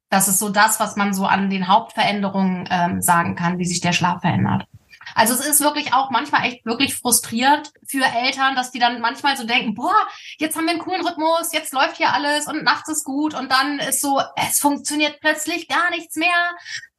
Das 0.09 0.27
ist 0.27 0.39
so 0.39 0.49
das, 0.49 0.79
was 0.79 0.95
man 0.95 1.13
so 1.13 1.25
an 1.25 1.49
den 1.49 1.67
Hauptveränderungen 1.67 2.67
ähm, 2.69 3.01
sagen 3.01 3.35
kann, 3.35 3.57
wie 3.57 3.65
sich 3.65 3.81
der 3.81 3.93
Schlaf 3.93 4.21
verändert. 4.21 4.65
Also 5.13 5.33
es 5.33 5.45
ist 5.45 5.61
wirklich 5.61 5.93
auch 5.93 6.09
manchmal 6.09 6.45
echt 6.45 6.65
wirklich 6.65 6.95
frustrierend 6.95 7.71
für 7.87 8.03
Eltern, 8.03 8.55
dass 8.55 8.71
die 8.71 8.79
dann 8.79 9.01
manchmal 9.01 9.37
so 9.37 9.45
denken, 9.45 9.75
boah, 9.75 9.95
jetzt 10.37 10.57
haben 10.57 10.65
wir 10.65 10.71
einen 10.71 10.81
coolen 10.81 11.05
Rhythmus, 11.05 11.53
jetzt 11.53 11.73
läuft 11.73 11.97
hier 11.97 12.13
alles 12.13 12.47
und 12.47 12.63
nachts 12.63 12.89
ist 12.89 13.03
gut 13.03 13.33
und 13.33 13.51
dann 13.51 13.79
ist 13.79 14.01
so, 14.01 14.19
es 14.35 14.59
funktioniert 14.59 15.19
plötzlich 15.21 15.67
gar 15.67 15.89
nichts 15.91 16.15
mehr 16.15 16.27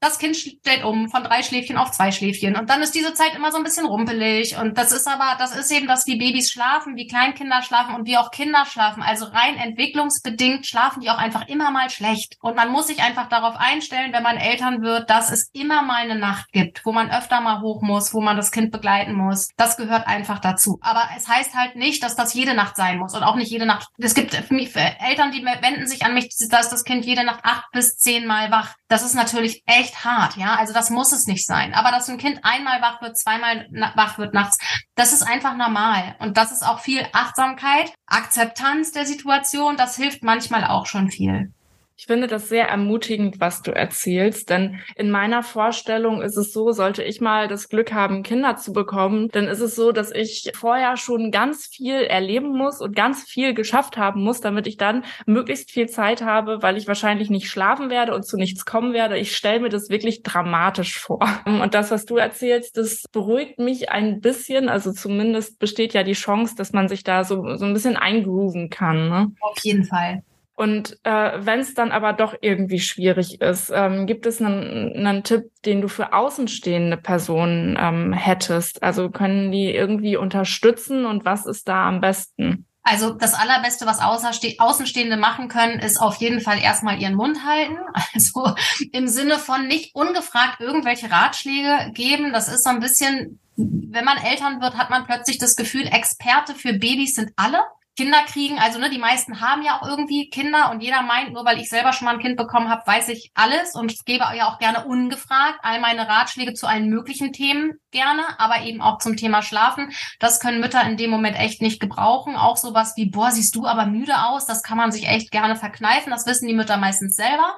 das 0.01 0.19
Kind 0.19 0.37
stellt 0.37 0.85
um 0.85 1.09
von 1.09 1.25
drei 1.25 1.43
Schläfchen 1.43 1.77
auf 1.79 1.91
zwei 1.91 2.13
Schläfchen. 2.13 2.57
Und 2.57 2.69
dann 2.69 2.83
ist 2.83 2.95
diese 2.95 3.15
Zeit 3.15 3.35
immer 3.35 3.51
so 3.51 3.59
ein 3.59 3.65
bisschen 3.65 3.87
rumpelig. 3.87 4.57
Und 4.57 4.77
das 4.77 4.93
ist 4.93 5.07
aber, 5.09 5.37
das 5.39 5.57
ist 5.57 5.71
eben, 5.73 5.87
dass 5.87 6.07
wie 6.07 6.19
Babys 6.19 6.51
schlafen, 6.51 6.97
wie 6.97 7.07
Kleinkinder 7.07 7.63
schlafen 7.63 7.95
und 7.95 8.07
wie 8.07 8.19
auch 8.19 8.31
Kinder 8.31 8.65
schlafen. 8.67 9.03
Also 9.03 9.27
rein 9.27 9.57
entwicklungsbedingt 9.57 10.67
schlafen 10.67 11.01
die 11.01 11.11
auch 11.11 11.19
einfach 11.19 11.49
immer 11.49 11.71
mal 11.71 11.91
schlecht. 11.91 12.37
Und 12.41 12.57
man 12.57 12.71
muss 12.71 12.89
sich 12.89 13.03
einfach 13.03 13.29
darauf 13.29 13.57
einstellen, 13.57 14.13
wenn 14.13 14.23
man 14.23 14.37
Eltern 14.37 14.83
wird, 14.83 15.09
dass 15.09 15.31
es 15.31 15.51
immer 15.53 15.83
mal 15.83 16.03
eine 16.03 16.19
Nacht 16.19 16.53
gibt, 16.53 16.85
wo 16.85 16.93
man 16.93 17.11
öfter 17.11 17.41
mal 17.41 17.61
hoch 17.61 17.83
muss, 17.83 18.13
wo 18.13 18.21
man 18.21 18.37
das 18.37 18.53
Kind 18.53 18.73
begleiten 18.73 19.15
muss. 19.15 19.49
Das 19.57 19.77
gehört 19.77 20.07
einfach 20.07 20.41
dazu. 20.41 20.79
Aber 20.83 21.09
es 21.17 21.27
heißt 21.29 21.55
halt 21.55 21.77
nicht, 21.77 22.03
dass 22.03 22.17
das 22.17 22.35
jede 22.35 22.55
Nacht 22.55 22.77
sein 22.77 22.99
muss 22.99 23.15
und 23.15 23.23
auch 23.23 23.37
nicht 23.37 23.51
jede 23.51 23.67
Nacht. 23.67 23.89
Es 23.99 24.15
gibt 24.15 24.35
für 24.35 24.55
mich 24.55 24.71
für 24.71 24.81
Eltern, 24.81 25.33
die 25.33 25.45
wenden 25.45 25.87
sich 25.87 26.05
an 26.05 26.15
mich, 26.15 26.29
dass 26.51 26.69
das 26.69 26.85
Kind 26.85 27.05
jede 27.05 27.25
Nacht 27.25 27.41
acht 27.45 27.71
bis 27.73 27.97
zehn 27.97 28.27
Mal 28.27 28.51
wach. 28.51 28.75
Das 28.89 29.03
ist 29.03 29.15
natürlich 29.15 29.63
echt 29.67 30.05
hart, 30.05 30.37
ja. 30.37 30.55
Also 30.57 30.73
das 30.73 30.91
muss 30.91 31.13
es 31.13 31.27
nicht 31.27 31.45
sein. 31.45 31.75
Aber 31.75 31.91
dass 31.91 32.09
ein 32.09 32.19
Kind 32.19 32.41
einmal 32.45 32.81
wach 32.83 33.03
wird, 33.03 33.19
zweimal 33.19 33.67
wach 33.97 34.19
wird 34.19 34.33
nachts, 34.33 34.59
das 34.95 35.13
ist 35.13 35.23
einfach 35.23 35.57
normal. 35.57 36.15
Und 36.21 36.37
das 36.37 36.53
ist 36.53 36.63
auch 36.63 36.79
viel 36.81 37.07
Achtsamkeit, 37.13 37.93
Akzeptanz 38.07 38.93
der 38.93 39.07
Situation, 39.07 39.77
das 39.77 39.97
hilft 39.97 40.23
manchmal 40.23 40.65
auch 40.65 40.87
schon 40.87 41.11
viel. 41.11 41.53
Ich 41.99 42.07
finde 42.07 42.27
das 42.27 42.49
sehr 42.49 42.69
ermutigend, 42.69 43.41
was 43.41 43.63
du 43.63 43.75
erzählst, 43.75 44.51
denn 44.51 44.81
in 44.97 45.11
meiner 45.11 45.43
Vorstellung 45.43 46.21
ist 46.21 46.37
es 46.37 46.53
so, 46.53 46.71
sollte 46.73 47.03
ich 47.03 47.23
mal 47.23 47.49
das 47.49 47.71
Glück 47.71 47.93
haben, 47.93 48.23
Kinder 48.23 48.57
zu 48.57 48.75
bekommen, 48.75 49.29
dann 49.33 49.49
ist 49.49 49.61
es 49.61 49.75
so, 49.75 49.93
dass 49.93 50.13
ich 50.13 50.53
vorher 50.55 50.99
schon 50.99 51.31
ganz 51.31 51.67
viel 51.67 51.95
erleben 51.95 52.57
muss 52.57 52.83
und 52.83 52.95
ganz 52.95 53.25
viel 53.25 53.55
geschafft 53.55 53.97
haben 53.97 54.23
muss, 54.23 54.43
damit 54.43 54.67
ich 54.67 54.77
dann 54.77 55.05
möglichst 55.25 55.71
viel 55.71 55.89
Zeit 55.89 56.21
habe, 56.21 56.63
weil 56.63 56.77
ich 56.77 56.87
wahrscheinlich 56.87 57.31
nicht 57.31 57.49
schlafen 57.49 57.89
werde 57.89 58.15
und 58.15 58.27
zu 58.27 58.37
nichts 58.37 58.67
kommen 58.67 58.93
werde. 58.93 59.17
Ich 59.17 59.35
stelle 59.35 59.61
mir 59.61 59.71
das 59.71 59.89
wirklich 59.89 60.23
dramatisch 60.23 60.99
vor. 60.99 61.27
Und 61.47 61.75
das, 61.75 61.91
was 61.91 62.05
du 62.05 62.17
erzählst, 62.17 62.77
das 62.77 63.05
beruhigt 63.11 63.59
mich 63.59 63.91
ein 63.91 64.21
bisschen. 64.21 64.69
Also 64.69 64.93
zumindest 64.93 65.59
besteht 65.59 65.95
ja 65.95 66.03
die 66.03 66.13
Chance, 66.13 66.55
dass 66.57 66.73
man 66.73 66.89
sich 66.89 67.05
da 67.05 67.25
so, 67.25 67.57
so 67.57 67.65
ein 67.65 67.73
bisschen 67.73 67.97
eingrooven 67.97 68.69
kann. 68.69 69.09
Ne? 69.09 69.33
Auf 69.41 69.59
jeden 69.63 69.85
Fall. 69.85 70.23
Und 70.57 70.99
äh, 71.03 71.33
wenn 71.45 71.61
es 71.61 71.75
dann 71.75 71.93
aber 71.93 72.15
doch 72.15 72.35
irgendwie 72.41 72.81
schwierig 72.81 73.43
ist, 73.43 73.71
ähm, 73.75 74.07
gibt 74.07 74.25
es 74.25 74.41
einen, 74.41 75.07
einen 75.07 75.23
Tipp, 75.23 75.51
den 75.67 75.83
du 75.83 75.89
für 75.89 76.15
außenstehende 76.15 76.97
Personen 76.97 77.77
ähm, 77.79 78.15
hättest? 78.15 78.83
Also 78.83 79.11
können 79.11 79.53
die 79.53 79.75
irgendwie 79.75 80.17
unterstützen 80.17 81.05
und 81.05 81.27
was 81.27 81.45
ist 81.45 81.69
da 81.69 81.87
am 81.87 82.01
besten? 82.01 82.67
Also 82.89 83.13
das 83.15 83.35
Allerbeste, 83.35 83.85
was 83.85 83.99
Außenstehende 83.99 85.17
machen 85.17 85.49
können, 85.49 85.81
ist 85.81 86.01
auf 86.01 86.17
jeden 86.17 86.41
Fall 86.41 86.59
erstmal 86.63 87.03
ihren 87.03 87.17
Mund 87.17 87.45
halten. 87.45 87.79
Also 88.15 88.55
im 88.93 89.09
Sinne 89.09 89.39
von 89.39 89.67
nicht 89.67 89.95
ungefragt 89.95 90.61
irgendwelche 90.61 91.11
Ratschläge 91.11 91.91
geben. 91.93 92.33
Das 92.33 92.49
ist 92.49 92.65
so 92.65 92.71
ein 92.71 92.81
bisschen, 92.81 93.41
wenn 93.57 94.05
man 94.05 94.17
Eltern 94.19 94.63
wird, 94.63 94.79
hat 94.79 94.89
man 94.89 95.05
plötzlich 95.05 95.37
das 95.39 95.57
Gefühl, 95.57 95.87
Experte 95.87 96.55
für 96.55 96.73
Babys 96.73 97.17
sind 97.17 97.33
alle. 97.37 97.59
Kinder 97.97 98.23
kriegen, 98.25 98.59
also 98.59 98.79
ne, 98.79 98.91
die 98.91 98.99
meisten 98.99 99.41
haben 99.41 99.63
ja 99.63 99.81
auch 99.81 99.89
irgendwie 99.89 100.29
Kinder 100.29 100.71
und 100.71 100.83
jeder 100.83 101.03
meint, 101.03 101.33
nur 101.33 101.45
weil 101.45 101.59
ich 101.59 101.71
selber 101.71 101.93
schon 101.93 102.05
mal 102.05 102.15
ein 102.15 102.21
Kind 102.21 102.37
bekommen 102.37 102.69
habe, 102.69 102.87
weiß 102.87 103.09
ich 103.09 103.31
alles 103.35 103.75
und 103.75 104.05
gebe 104.05 104.25
ja 104.37 104.49
auch 104.49 104.59
gerne 104.59 104.85
ungefragt 104.85 105.59
all 105.63 105.81
meine 105.81 106.07
Ratschläge 106.07 106.53
zu 106.53 106.67
allen 106.67 106.91
möglichen 106.91 107.33
Themen 107.33 107.81
gerne, 107.97 108.39
aber 108.39 108.63
eben 108.63 108.83
auch 108.83 108.99
zum 108.99 109.17
Thema 109.17 109.41
Schlafen. 109.41 109.91
Das 110.21 110.41
können 110.41 110.61
Mütter 110.61 110.83
in 110.83 110.99
dem 110.99 111.11
Moment 111.11 111.39
echt 111.39 111.63
nicht 111.63 111.81
gebrauchen. 111.81 112.37
Auch 112.37 112.59
sowas 112.59 112.93
wie, 112.97 113.07
boah, 113.07 113.31
siehst 113.31 113.57
du 113.57 113.67
aber 113.67 113.87
müde 113.87 114.25
aus, 114.27 114.45
das 114.45 114.63
kann 114.63 114.77
man 114.77 114.93
sich 114.93 115.09
echt 115.09 115.31
gerne 115.31 115.57
verkneifen. 115.57 116.11
Das 116.11 116.27
wissen 116.27 116.47
die 116.47 116.55
Mütter 116.55 116.77
meistens 116.77 117.17
selber. 117.17 117.57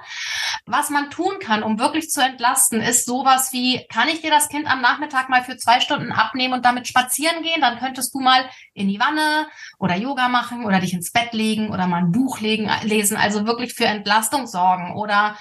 Was 0.64 0.90
man 0.90 1.10
tun 1.10 1.40
kann, 1.40 1.64
um 1.64 1.80
wirklich 1.80 2.10
zu 2.10 2.22
entlasten, 2.22 2.80
ist 2.80 3.04
sowas 3.04 3.52
wie, 3.52 3.84
kann 3.88 4.08
ich 4.08 4.20
dir 4.20 4.30
das 4.30 4.48
Kind 4.48 4.70
am 4.70 4.80
Nachmittag 4.80 5.28
mal 5.28 5.42
für 5.42 5.56
zwei 5.56 5.80
Stunden 5.80 6.12
abnehmen 6.12 6.54
und 6.54 6.64
damit 6.64 6.86
spazieren 6.86 7.42
gehen? 7.42 7.60
Dann 7.60 7.78
könntest 7.78 8.14
du 8.14 8.20
mal 8.20 8.48
in 8.74 8.88
die 8.88 9.00
Wanne 9.00 9.48
oder 9.78 9.96
Yoga 9.96 10.27
machen 10.28 10.64
oder 10.64 10.80
dich 10.80 10.92
ins 10.94 11.12
Bett 11.12 11.32
legen 11.32 11.70
oder 11.70 11.86
mal 11.86 11.98
ein 11.98 12.12
Buch 12.12 12.40
legen, 12.40 12.70
lesen. 12.82 13.16
Also 13.16 13.46
wirklich 13.46 13.74
für 13.74 13.86
Entlastung 13.86 14.46
sorgen 14.46 14.94
oder 14.96 15.36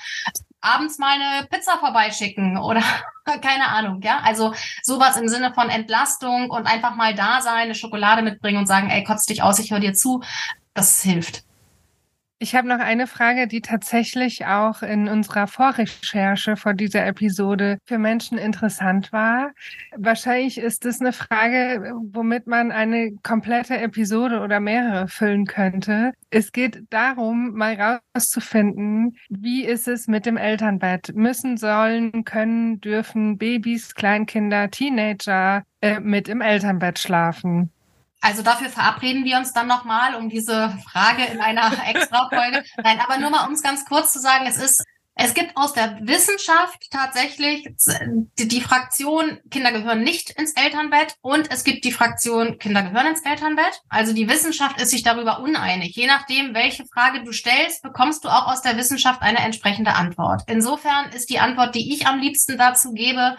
abends 0.61 0.97
mal 0.97 1.19
eine 1.19 1.47
Pizza 1.47 1.77
vorbeischicken 1.77 2.57
oder 2.57 2.81
keine 3.41 3.67
Ahnung, 3.69 4.01
ja. 4.01 4.19
Also 4.23 4.53
sowas 4.83 5.17
im 5.17 5.27
Sinne 5.27 5.53
von 5.53 5.69
Entlastung 5.69 6.49
und 6.49 6.65
einfach 6.65 6.95
mal 6.95 7.13
da 7.13 7.41
sein, 7.41 7.63
eine 7.63 7.75
Schokolade 7.75 8.21
mitbringen 8.21 8.59
und 8.59 8.67
sagen, 8.67 8.89
ey, 8.89 9.03
kotz 9.03 9.25
dich 9.25 9.41
aus, 9.41 9.59
ich 9.59 9.71
höre 9.71 9.79
dir 9.79 9.93
zu. 9.93 10.21
Das 10.73 11.01
hilft. 11.01 11.46
Ich 12.39 12.53
habe 12.53 12.67
noch 12.67 12.79
eine 12.79 13.07
Frage, 13.07 13.47
die 13.47 13.61
tatsächlich 13.61 14.45
auch 14.45 14.83
in 14.83 15.07
unserer 15.07 15.47
Vorrecherche 15.47 16.55
vor 16.55 16.75
dieser 16.75 17.03
Episode 17.07 17.79
für 17.85 17.97
Menschen 17.97 18.37
interessant 18.37 19.11
war. 19.11 19.53
Wahrscheinlich 19.95 20.59
ist 20.59 20.85
es 20.85 21.01
eine 21.01 21.13
Frage, 21.13 21.93
womit 22.11 22.45
man 22.45 22.71
eine 22.71 23.13
komplette 23.23 23.77
Episode 23.77 24.41
oder 24.41 24.59
mehrere 24.59 25.07
füllen 25.07 25.45
könnte. 25.45 26.11
Es 26.29 26.51
geht 26.51 26.83
darum, 26.91 27.53
mal 27.53 27.99
rauszufinden, 28.13 29.17
wie 29.29 29.65
ist 29.65 29.87
es 29.87 30.07
mit 30.07 30.27
dem 30.27 30.37
Elternbett? 30.37 31.15
Müssen, 31.15 31.57
sollen, 31.57 32.23
können, 32.23 32.79
dürfen 32.81 33.39
Babys, 33.39 33.95
Kleinkinder, 33.95 34.69
Teenager 34.69 35.63
äh, 35.81 35.99
mit 35.99 36.29
im 36.29 36.41
Elternbett 36.41 36.99
schlafen? 36.99 37.71
Also 38.21 38.41
dafür 38.41 38.69
verabreden 38.69 39.23
wir 39.25 39.37
uns 39.37 39.53
dann 39.53 39.67
nochmal 39.67 40.15
um 40.15 40.29
diese 40.29 40.75
Frage 40.91 41.23
in 41.25 41.39
einer 41.39 41.71
extra 41.87 42.29
Folge. 42.29 42.63
Nein, 42.83 42.99
aber 42.99 43.17
nur 43.17 43.29
mal, 43.29 43.47
um 43.47 43.53
es 43.53 43.61
ganz 43.61 43.85
kurz 43.85 44.11
zu 44.11 44.19
sagen, 44.19 44.45
es 44.47 44.57
ist 44.57 44.83
es 45.19 45.33
gibt 45.33 45.57
aus 45.57 45.73
der 45.73 45.97
Wissenschaft 46.01 46.91
tatsächlich 46.91 47.67
die, 48.37 48.47
die, 48.47 48.61
Fraktion 48.61 49.39
Kinder 49.49 49.71
gehören 49.71 50.03
nicht 50.03 50.29
ins 50.29 50.53
Elternbett 50.53 51.15
und 51.21 51.49
es 51.51 51.63
gibt 51.63 51.85
die 51.85 51.91
Fraktion 51.91 52.59
Kinder 52.59 52.83
gehören 52.83 53.07
ins 53.07 53.25
Elternbett. 53.25 53.81
Also 53.89 54.13
die 54.13 54.29
Wissenschaft 54.29 54.79
ist 54.79 54.91
sich 54.91 55.01
darüber 55.01 55.39
uneinig. 55.39 55.95
Je 55.95 56.05
nachdem, 56.05 56.53
welche 56.53 56.85
Frage 56.85 57.23
du 57.23 57.31
stellst, 57.31 57.81
bekommst 57.81 58.25
du 58.25 58.29
auch 58.29 58.47
aus 58.47 58.61
der 58.61 58.77
Wissenschaft 58.77 59.23
eine 59.23 59.39
entsprechende 59.39 59.95
Antwort. 59.95 60.43
Insofern 60.47 61.09
ist 61.11 61.31
die 61.31 61.39
Antwort, 61.39 61.73
die 61.73 61.93
ich 61.95 62.05
am 62.05 62.19
liebsten 62.19 62.57
dazu 62.57 62.93
gebe, 62.93 63.37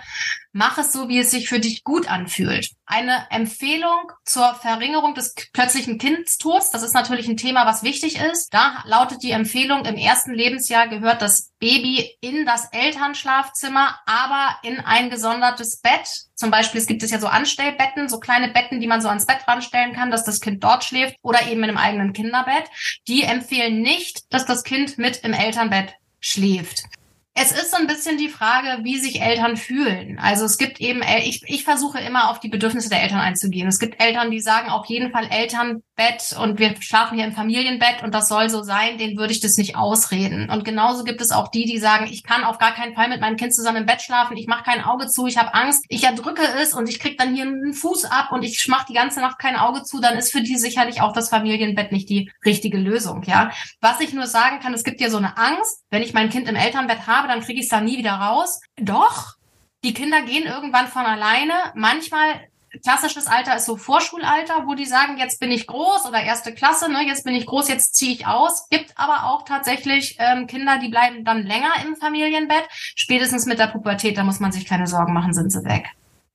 mach 0.53 0.79
es 0.79 0.93
so, 0.93 1.09
wie 1.09 1.19
es 1.19 1.31
sich 1.31 1.49
für 1.49 1.61
dich 1.61 1.85
gut 1.85 2.09
anfühlt. 2.09 2.71
Eine 2.87 3.27
Empfehlung 3.31 4.13
zur 4.25 4.55
Verringerung 4.55 5.15
des 5.15 5.35
plötzlichen 5.53 5.99
Kindstods, 5.99 6.71
das 6.71 6.83
ist 6.83 6.95
natürlich 6.95 7.29
ein 7.29 7.37
Thema, 7.37 7.67
was 7.67 7.83
wichtig 7.83 8.19
ist. 8.19 8.53
Da 8.53 8.83
lautet 8.87 9.23
die 9.23 9.31
Empfehlung, 9.31 9.85
im 9.85 9.97
ersten 9.97 10.33
Lebensjahr 10.33 10.89
gehört 10.89 11.23
das 11.23 11.53
Baby 11.59 12.17
in 12.21 12.47
das 12.47 12.69
Elternschlafzimmer, 12.73 13.99
aber 14.07 14.57
in 14.63 14.81
ein 14.81 15.11
gesondertes 15.11 15.81
Bett. 15.81 16.09
Zum 16.35 16.51
Beispiel, 16.51 16.81
es 16.81 16.87
gibt 16.87 17.03
es 17.03 17.11
ja 17.11 17.19
so 17.19 17.27
Anstellbetten, 17.27 18.09
so 18.09 18.21
kleine 18.21 18.49
Betten, 18.49 18.81
die 18.81 18.87
man 18.87 19.01
so 19.01 19.09
ans 19.09 19.27
Bett 19.27 19.47
ranstellen 19.47 19.93
kann, 19.93 20.11
dass 20.11 20.25
das 20.25 20.41
Kind 20.41 20.63
dort 20.63 20.85
schläft 20.85 21.17
oder 21.23 21.43
eben 21.43 21.63
in 21.63 21.71
einem 21.71 21.79
eigenen 21.79 22.13
Kinderbett. 22.13 22.65
Die 23.07 23.23
empfehlen 23.23 23.83
nicht, 23.83 24.33
dass 24.33 24.47
das 24.47 24.63
Kind 24.63 24.99
mit 24.99 25.19
im 25.25 25.33
Elternbett 25.33 25.95
schläft. 26.21 26.85
Es 27.41 27.53
ist 27.53 27.71
so 27.71 27.77
ein 27.77 27.87
bisschen 27.87 28.19
die 28.19 28.29
Frage, 28.29 28.83
wie 28.85 28.99
sich 28.99 29.21
Eltern 29.21 29.57
fühlen. 29.57 30.19
Also 30.19 30.45
es 30.45 30.59
gibt 30.59 30.81
eben, 30.81 31.03
ich, 31.25 31.43
ich 31.47 31.63
versuche 31.63 32.01
immer 32.01 32.31
auf 32.31 32.41
die 32.41 32.49
Bedürfnisse 32.49 32.89
der 32.89 33.03
Eltern 33.03 33.21
einzugehen. 33.21 33.69
Es 33.69 33.79
gibt 33.79 34.03
Eltern, 34.03 34.31
die 34.31 34.41
sagen 34.41 34.71
auf 34.71 34.87
jeden 34.87 35.13
Fall 35.13 35.29
Elternbett 35.99 36.37
und 36.39 36.59
wir 36.59 36.75
schlafen 36.81 37.17
hier 37.17 37.27
im 37.27 37.33
Familienbett 37.33 38.03
und 38.03 38.15
das 38.15 38.29
soll 38.29 38.49
so 38.49 38.63
sein, 38.63 38.99
denen 38.99 39.19
würde 39.19 39.33
ich 39.33 39.41
das 39.41 39.57
nicht 39.57 39.77
ausreden. 39.77 40.49
Und 40.51 40.65
genauso 40.65 41.05
gibt 41.05 41.21
es 41.21 41.31
auch 41.31 41.49
die, 41.49 41.65
die 41.65 41.79
sagen, 41.79 42.07
ich 42.11 42.23
kann 42.23 42.45
auf 42.45 42.59
gar 42.59 42.73
keinen 42.73 42.95
Fall 42.95 43.09
mit 43.09 43.21
meinem 43.21 43.37
Kind 43.37 43.55
zusammen 43.55 43.79
im 43.79 43.87
Bett 43.87 44.03
schlafen, 44.03 44.37
ich 44.37 44.47
mache 44.47 44.65
kein 44.65 44.85
Auge 44.85 45.09
zu, 45.09 45.27
ich 45.27 45.39
habe 45.39 45.55
Angst, 45.55 45.85
ich 45.89 46.05
erdrücke 46.05 46.43
es 46.61 46.75
und 46.75 46.89
ich 46.89 47.01
krieg 47.01 47.19
dann 47.19 47.35
hier 47.35 47.45
einen 47.45 47.75
Fuß 47.75 48.05
ab 48.07 48.33
und 48.33 48.43
ich 48.43 48.67
mache 48.69 48.87
die 48.89 48.95
ganze 48.95 49.21
Nacht 49.21 49.39
kein 49.39 49.57
Auge 49.57 49.83
zu, 49.83 50.01
dann 50.01 50.17
ist 50.17 50.33
für 50.33 50.43
die 50.43 50.57
sicherlich 50.57 51.01
auch 51.01 51.13
das 51.13 51.29
Familienbett 51.29 51.93
nicht 51.93 52.09
die 52.09 52.31
richtige 52.45 52.79
Lösung. 52.79 53.23
Ja, 53.25 53.51
Was 53.81 54.01
ich 54.01 54.13
nur 54.13 54.27
sagen 54.27 54.61
kann, 54.61 54.75
es 54.75 54.85
gibt 54.85 55.01
ja 55.01 55.11
so 55.11 55.19
eine 55.19 55.37
Angst, 55.37 55.83
wenn 55.91 56.03
ich 56.03 56.15
mein 56.15 56.31
Kind 56.31 56.49
im 56.49 56.57
Elternbett 56.57 57.07
habe, 57.07 57.29
dann 57.29 57.41
kriege 57.41 57.59
ich 57.61 57.67
es 57.67 57.71
da 57.71 57.81
nie 57.81 57.99
wieder 57.99 58.13
raus. 58.13 58.61
Doch, 58.77 59.35
Die 59.85 59.95
Kinder 59.95 60.23
gehen 60.23 60.45
irgendwann 60.45 60.89
von 60.89 61.07
alleine. 61.07 61.53
Manchmal 61.77 62.49
klassisches 62.83 63.27
Alter 63.27 63.57
ist 63.57 63.67
so 63.67 63.77
Vorschulalter, 63.77 64.67
wo 64.67 64.75
die 64.75 64.87
sagen, 64.87 65.19
jetzt 65.19 65.41
bin 65.41 65.51
ich 65.51 65.67
groß 65.67 66.07
oder 66.07 66.23
erste 66.23 66.55
Klasse, 66.55 66.91
ne, 66.91 67.07
jetzt 67.07 67.25
bin 67.25 67.35
ich 67.35 67.47
groß, 67.47 67.69
jetzt 67.69 67.95
ziehe 67.95 68.13
ich 68.13 68.27
aus. 68.27 68.69
Gibt 68.69 68.93
aber 68.97 69.25
auch 69.25 69.45
tatsächlich 69.45 70.17
ähm, 70.19 70.47
Kinder, 70.47 70.79
die 70.79 70.89
bleiben 70.89 71.25
dann 71.25 71.43
länger 71.43 71.73
im 71.85 71.97
Familienbett. 71.97 72.65
Spätestens 72.71 73.47
mit 73.47 73.59
der 73.59 73.69
Pubertät, 73.69 74.19
da 74.19 74.25
muss 74.25 74.41
man 74.41 74.53
sich 74.53 74.67
keine 74.67 74.87
Sorgen 74.87 75.13
machen, 75.13 75.35
sind 75.35 75.51
sie 75.51 75.65
weg. 75.65 75.87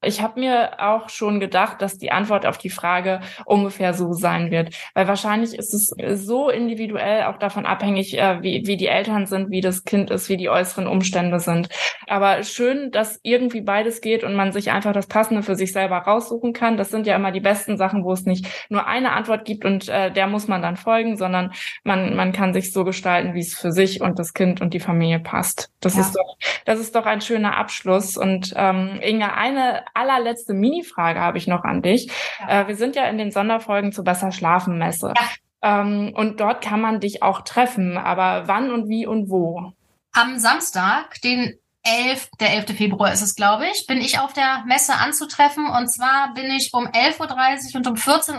Ich 0.04 0.22
habe 0.22 0.40
mir 0.40 0.80
auch 0.80 1.10
schon 1.10 1.40
gedacht, 1.40 1.82
dass 1.82 1.98
die 1.98 2.12
Antwort 2.12 2.46
auf 2.46 2.58
die 2.58 2.70
Frage 2.70 3.22
ungefähr 3.46 3.94
so 3.94 4.14
sein 4.14 4.52
wird, 4.52 4.76
weil 4.94 5.08
wahrscheinlich 5.08 5.58
ist 5.58 5.74
es 5.74 5.94
so 6.26 6.50
individuell 6.50 7.24
auch 7.24 7.38
davon 7.38 7.66
abhängig, 7.66 8.18
äh, 8.18 8.42
wie, 8.42 8.64
wie 8.66 8.78
die 8.78 8.88
Eltern 8.88 9.26
sind, 9.26 9.50
wie 9.50 9.62
das 9.62 9.84
Kind 9.84 10.12
ist, 10.12 10.30
wie 10.30 10.38
die 10.38 10.50
äußeren 10.50 10.88
Umstände 10.88 11.40
sind. 11.40 11.70
Aber 12.08 12.44
schön, 12.44 12.92
dass 12.92 13.20
irgendwie 13.24 13.62
beides 13.62 14.02
geht 14.02 14.24
und 14.24 14.36
man 14.36 14.52
sich 14.52 14.72
einfach 14.72 14.94
das 14.94 15.08
Passende 15.08 15.44
für 15.44 15.56
sich 15.56 15.74
selber 15.74 15.98
raussuchen 15.98 16.54
kann. 16.54 16.78
Das 16.78 16.90
sind 16.90 17.08
ja 17.08 17.16
immer 17.16 17.32
die 17.32 17.40
besten 17.40 17.78
Sachen, 17.78 18.04
wo 18.04 18.12
es 18.14 18.26
nicht 18.26 18.48
nur 18.70 18.88
eine 18.88 19.12
Antwort 19.12 19.46
gibt 19.46 19.66
und 19.66 19.90
äh, 19.90 20.12
der 20.12 20.28
muss 20.28 20.48
man 20.48 20.62
dann 20.62 20.78
folgen, 20.78 21.18
sondern 21.18 21.52
man, 21.84 22.16
man 22.16 22.32
kann 22.32 22.54
sich 22.54 22.72
so 22.72 22.84
gestalten, 22.84 23.34
wie 23.34 23.40
es 23.40 23.54
für 23.54 23.72
sich 23.72 24.02
und 24.02 24.20
das 24.20 24.34
Kind 24.34 24.62
und 24.62 24.74
die 24.74 24.80
Familie 24.80 25.20
passt. 25.20 25.72
Das 25.80 25.96
ja. 25.96 26.02
ist 26.02 26.16
doch, 26.16 26.38
das 26.66 26.80
ist 26.80 26.96
doch 26.96 27.06
ein 27.06 27.22
schöner 27.22 27.58
Abschluss. 27.58 28.18
Und 28.18 28.54
ähm, 28.56 29.00
Inga, 29.02 29.34
eine 29.34 29.84
allerletzte 29.94 30.54
Mini-Frage 30.54 31.20
habe 31.20 31.38
ich 31.38 31.48
noch 31.48 31.64
an 31.64 31.82
dich. 31.82 32.12
Ja. 32.40 32.62
Äh, 32.62 32.68
wir 32.68 32.76
sind 32.76 32.96
ja 32.96 33.06
in 33.06 33.18
den 33.18 33.32
Sonderfolgen 33.32 33.92
zu 33.92 34.04
Besser 34.04 34.32
Schlafen 34.32 34.78
Messe. 34.78 35.14
Ja. 35.16 35.82
Ähm, 35.82 36.14
und 36.16 36.40
dort 36.40 36.64
kann 36.64 36.82
man 36.82 37.00
dich 37.00 37.24
auch 37.24 37.42
treffen. 37.42 37.98
Aber 37.98 38.48
wann 38.48 38.72
und 38.72 38.90
wie 38.90 39.06
und 39.06 39.30
wo? 39.30 39.74
Am 40.12 40.38
Samstag, 40.38 41.22
den 41.22 41.58
11, 41.84 42.30
der 42.40 42.54
11. 42.54 42.78
Februar 42.78 43.12
ist 43.12 43.22
es, 43.22 43.36
glaube 43.36 43.66
ich, 43.68 43.88
bin 43.88 43.98
ich 44.00 44.20
auf 44.20 44.32
der 44.32 44.64
Messe 44.66 44.94
anzutreffen. 44.94 45.68
Und 45.68 45.90
zwar 45.90 46.34
bin 46.34 46.46
ich 46.46 46.74
um 46.74 46.86
11.30 46.88 47.20
Uhr 47.20 47.76
und 47.76 47.88
um 47.88 47.96
14.30 47.96 48.38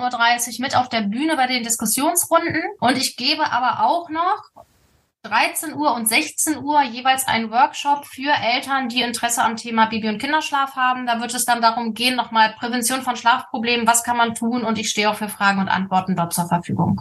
Uhr 0.59 0.61
mit 0.61 0.77
auf 0.77 0.89
der 0.89 1.03
Bühne 1.03 1.37
bei 1.37 1.47
den 1.47 1.63
Diskussionsrunden. 1.63 2.63
Und 2.81 2.97
ich 2.97 3.17
gebe 3.17 3.51
aber 3.51 3.85
auch 3.85 4.09
noch 4.09 4.65
13 5.25 5.75
Uhr 5.75 5.95
und 5.95 6.07
16 6.07 6.59
Uhr 6.59 6.83
jeweils 6.83 7.27
ein 7.27 7.51
Workshop 7.51 8.05
für 8.05 8.31
Eltern, 8.31 8.89
die 8.89 9.01
Interesse 9.01 9.43
am 9.43 9.57
Thema 9.57 9.87
Baby- 9.87 10.11
und 10.11 10.19
Kinderschlaf 10.19 10.77
haben. 10.77 11.07
Da 11.07 11.19
wird 11.21 11.35
es 11.35 11.47
dann 11.47 11.63
darum 11.63 11.95
gehen, 11.95 12.15
nochmal 12.15 12.55
Prävention 12.59 13.01
von 13.01 13.17
Schlafproblemen, 13.17 13.87
was 13.87 14.05
kann 14.05 14.19
man 14.19 14.35
tun? 14.35 14.65
Und 14.65 14.79
ich 14.79 14.91
stehe 14.91 15.11
auch 15.11 15.15
für 15.15 15.29
Fragen 15.29 15.61
und 15.61 15.69
Antworten 15.69 16.15
dort 16.15 16.35
zur 16.35 16.47
Verfügung. 16.47 17.01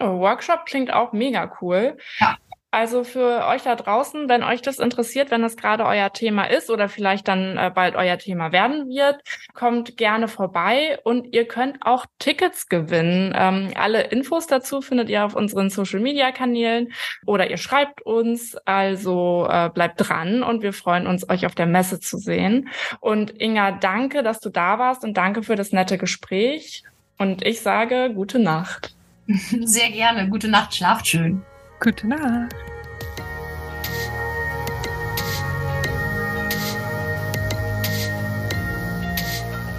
Oh, 0.00 0.20
Workshop 0.20 0.66
klingt 0.66 0.92
auch 0.92 1.12
mega 1.12 1.50
cool. 1.60 1.96
Ja. 2.20 2.36
Also 2.70 3.04
für 3.04 3.46
euch 3.46 3.62
da 3.62 3.74
draußen, 3.74 4.28
wenn 4.28 4.42
euch 4.42 4.60
das 4.60 4.78
interessiert, 4.78 5.30
wenn 5.30 5.40
das 5.40 5.56
gerade 5.56 5.84
euer 5.86 6.12
Thema 6.12 6.44
ist 6.44 6.68
oder 6.68 6.88
vielleicht 6.88 7.28
dann 7.28 7.56
äh, 7.56 7.70
bald 7.74 7.94
euer 7.94 8.18
Thema 8.18 8.52
werden 8.52 8.88
wird, 8.88 9.22
kommt 9.54 9.96
gerne 9.96 10.28
vorbei 10.28 10.98
und 11.04 11.32
ihr 11.32 11.46
könnt 11.46 11.78
auch 11.80 12.06
Tickets 12.18 12.68
gewinnen. 12.68 13.32
Ähm, 13.36 13.70
alle 13.76 14.02
Infos 14.02 14.46
dazu 14.46 14.82
findet 14.82 15.08
ihr 15.08 15.24
auf 15.24 15.34
unseren 15.34 15.70
Social 15.70 16.00
Media 16.00 16.32
Kanälen 16.32 16.92
oder 17.24 17.48
ihr 17.48 17.56
schreibt 17.56 18.02
uns. 18.02 18.56
Also 18.64 19.46
äh, 19.48 19.70
bleibt 19.70 19.94
dran 19.98 20.42
und 20.42 20.62
wir 20.62 20.72
freuen 20.72 21.06
uns, 21.06 21.28
euch 21.30 21.46
auf 21.46 21.54
der 21.54 21.66
Messe 21.66 22.00
zu 22.00 22.18
sehen. 22.18 22.68
Und 23.00 23.40
Inga, 23.40 23.72
danke, 23.72 24.22
dass 24.22 24.40
du 24.40 24.50
da 24.50 24.78
warst 24.78 25.04
und 25.04 25.16
danke 25.16 25.42
für 25.42 25.56
das 25.56 25.72
nette 25.72 25.98
Gespräch. 25.98 26.82
Und 27.16 27.46
ich 27.46 27.60
sage 27.60 28.12
gute 28.12 28.38
Nacht. 28.38 28.94
Sehr 29.26 29.90
gerne. 29.90 30.28
Gute 30.28 30.48
Nacht. 30.48 30.74
Schlaft 30.74 31.06
schön. 31.06 31.42
Gute 31.80 32.08
Nacht. 32.08 32.54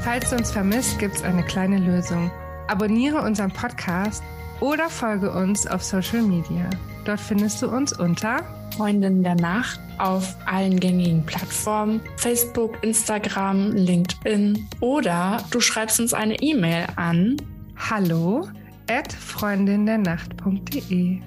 Falls 0.03 0.29
du 0.29 0.38
uns 0.38 0.51
vermisst, 0.51 0.99
gibt 0.99 1.15
es 1.15 1.23
eine 1.23 1.43
kleine 1.43 1.79
Lösung. 1.79 2.31
Abonniere 2.67 3.21
unseren 3.21 3.51
Podcast 3.51 4.23
oder 4.60 4.89
folge 4.89 5.31
uns 5.31 5.67
auf 5.67 5.83
Social 5.83 6.21
Media. 6.21 6.69
Dort 7.03 7.19
findest 7.19 7.62
du 7.62 7.67
uns 7.67 7.91
unter 7.97 8.43
Freundin 8.75 9.23
der 9.23 9.36
Nacht 9.36 9.79
auf 9.97 10.36
allen 10.45 10.79
gängigen 10.79 11.25
Plattformen, 11.25 11.99
Facebook, 12.17 12.81
Instagram, 12.83 13.71
LinkedIn 13.71 14.67
oder 14.79 15.43
du 15.51 15.60
schreibst 15.60 15.99
uns 15.99 16.13
eine 16.13 16.39
E-Mail 16.41 16.88
an 16.95 17.38
hallo 17.75 18.47
at 18.89 19.12
freundindernacht.de. 19.12 21.21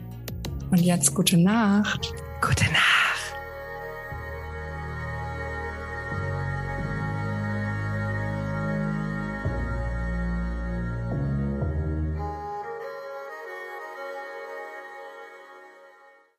Und 0.70 0.80
jetzt 0.80 1.14
gute 1.14 1.36
Nacht. 1.36 2.12
Gute 2.40 2.64
Nacht. 2.64 3.19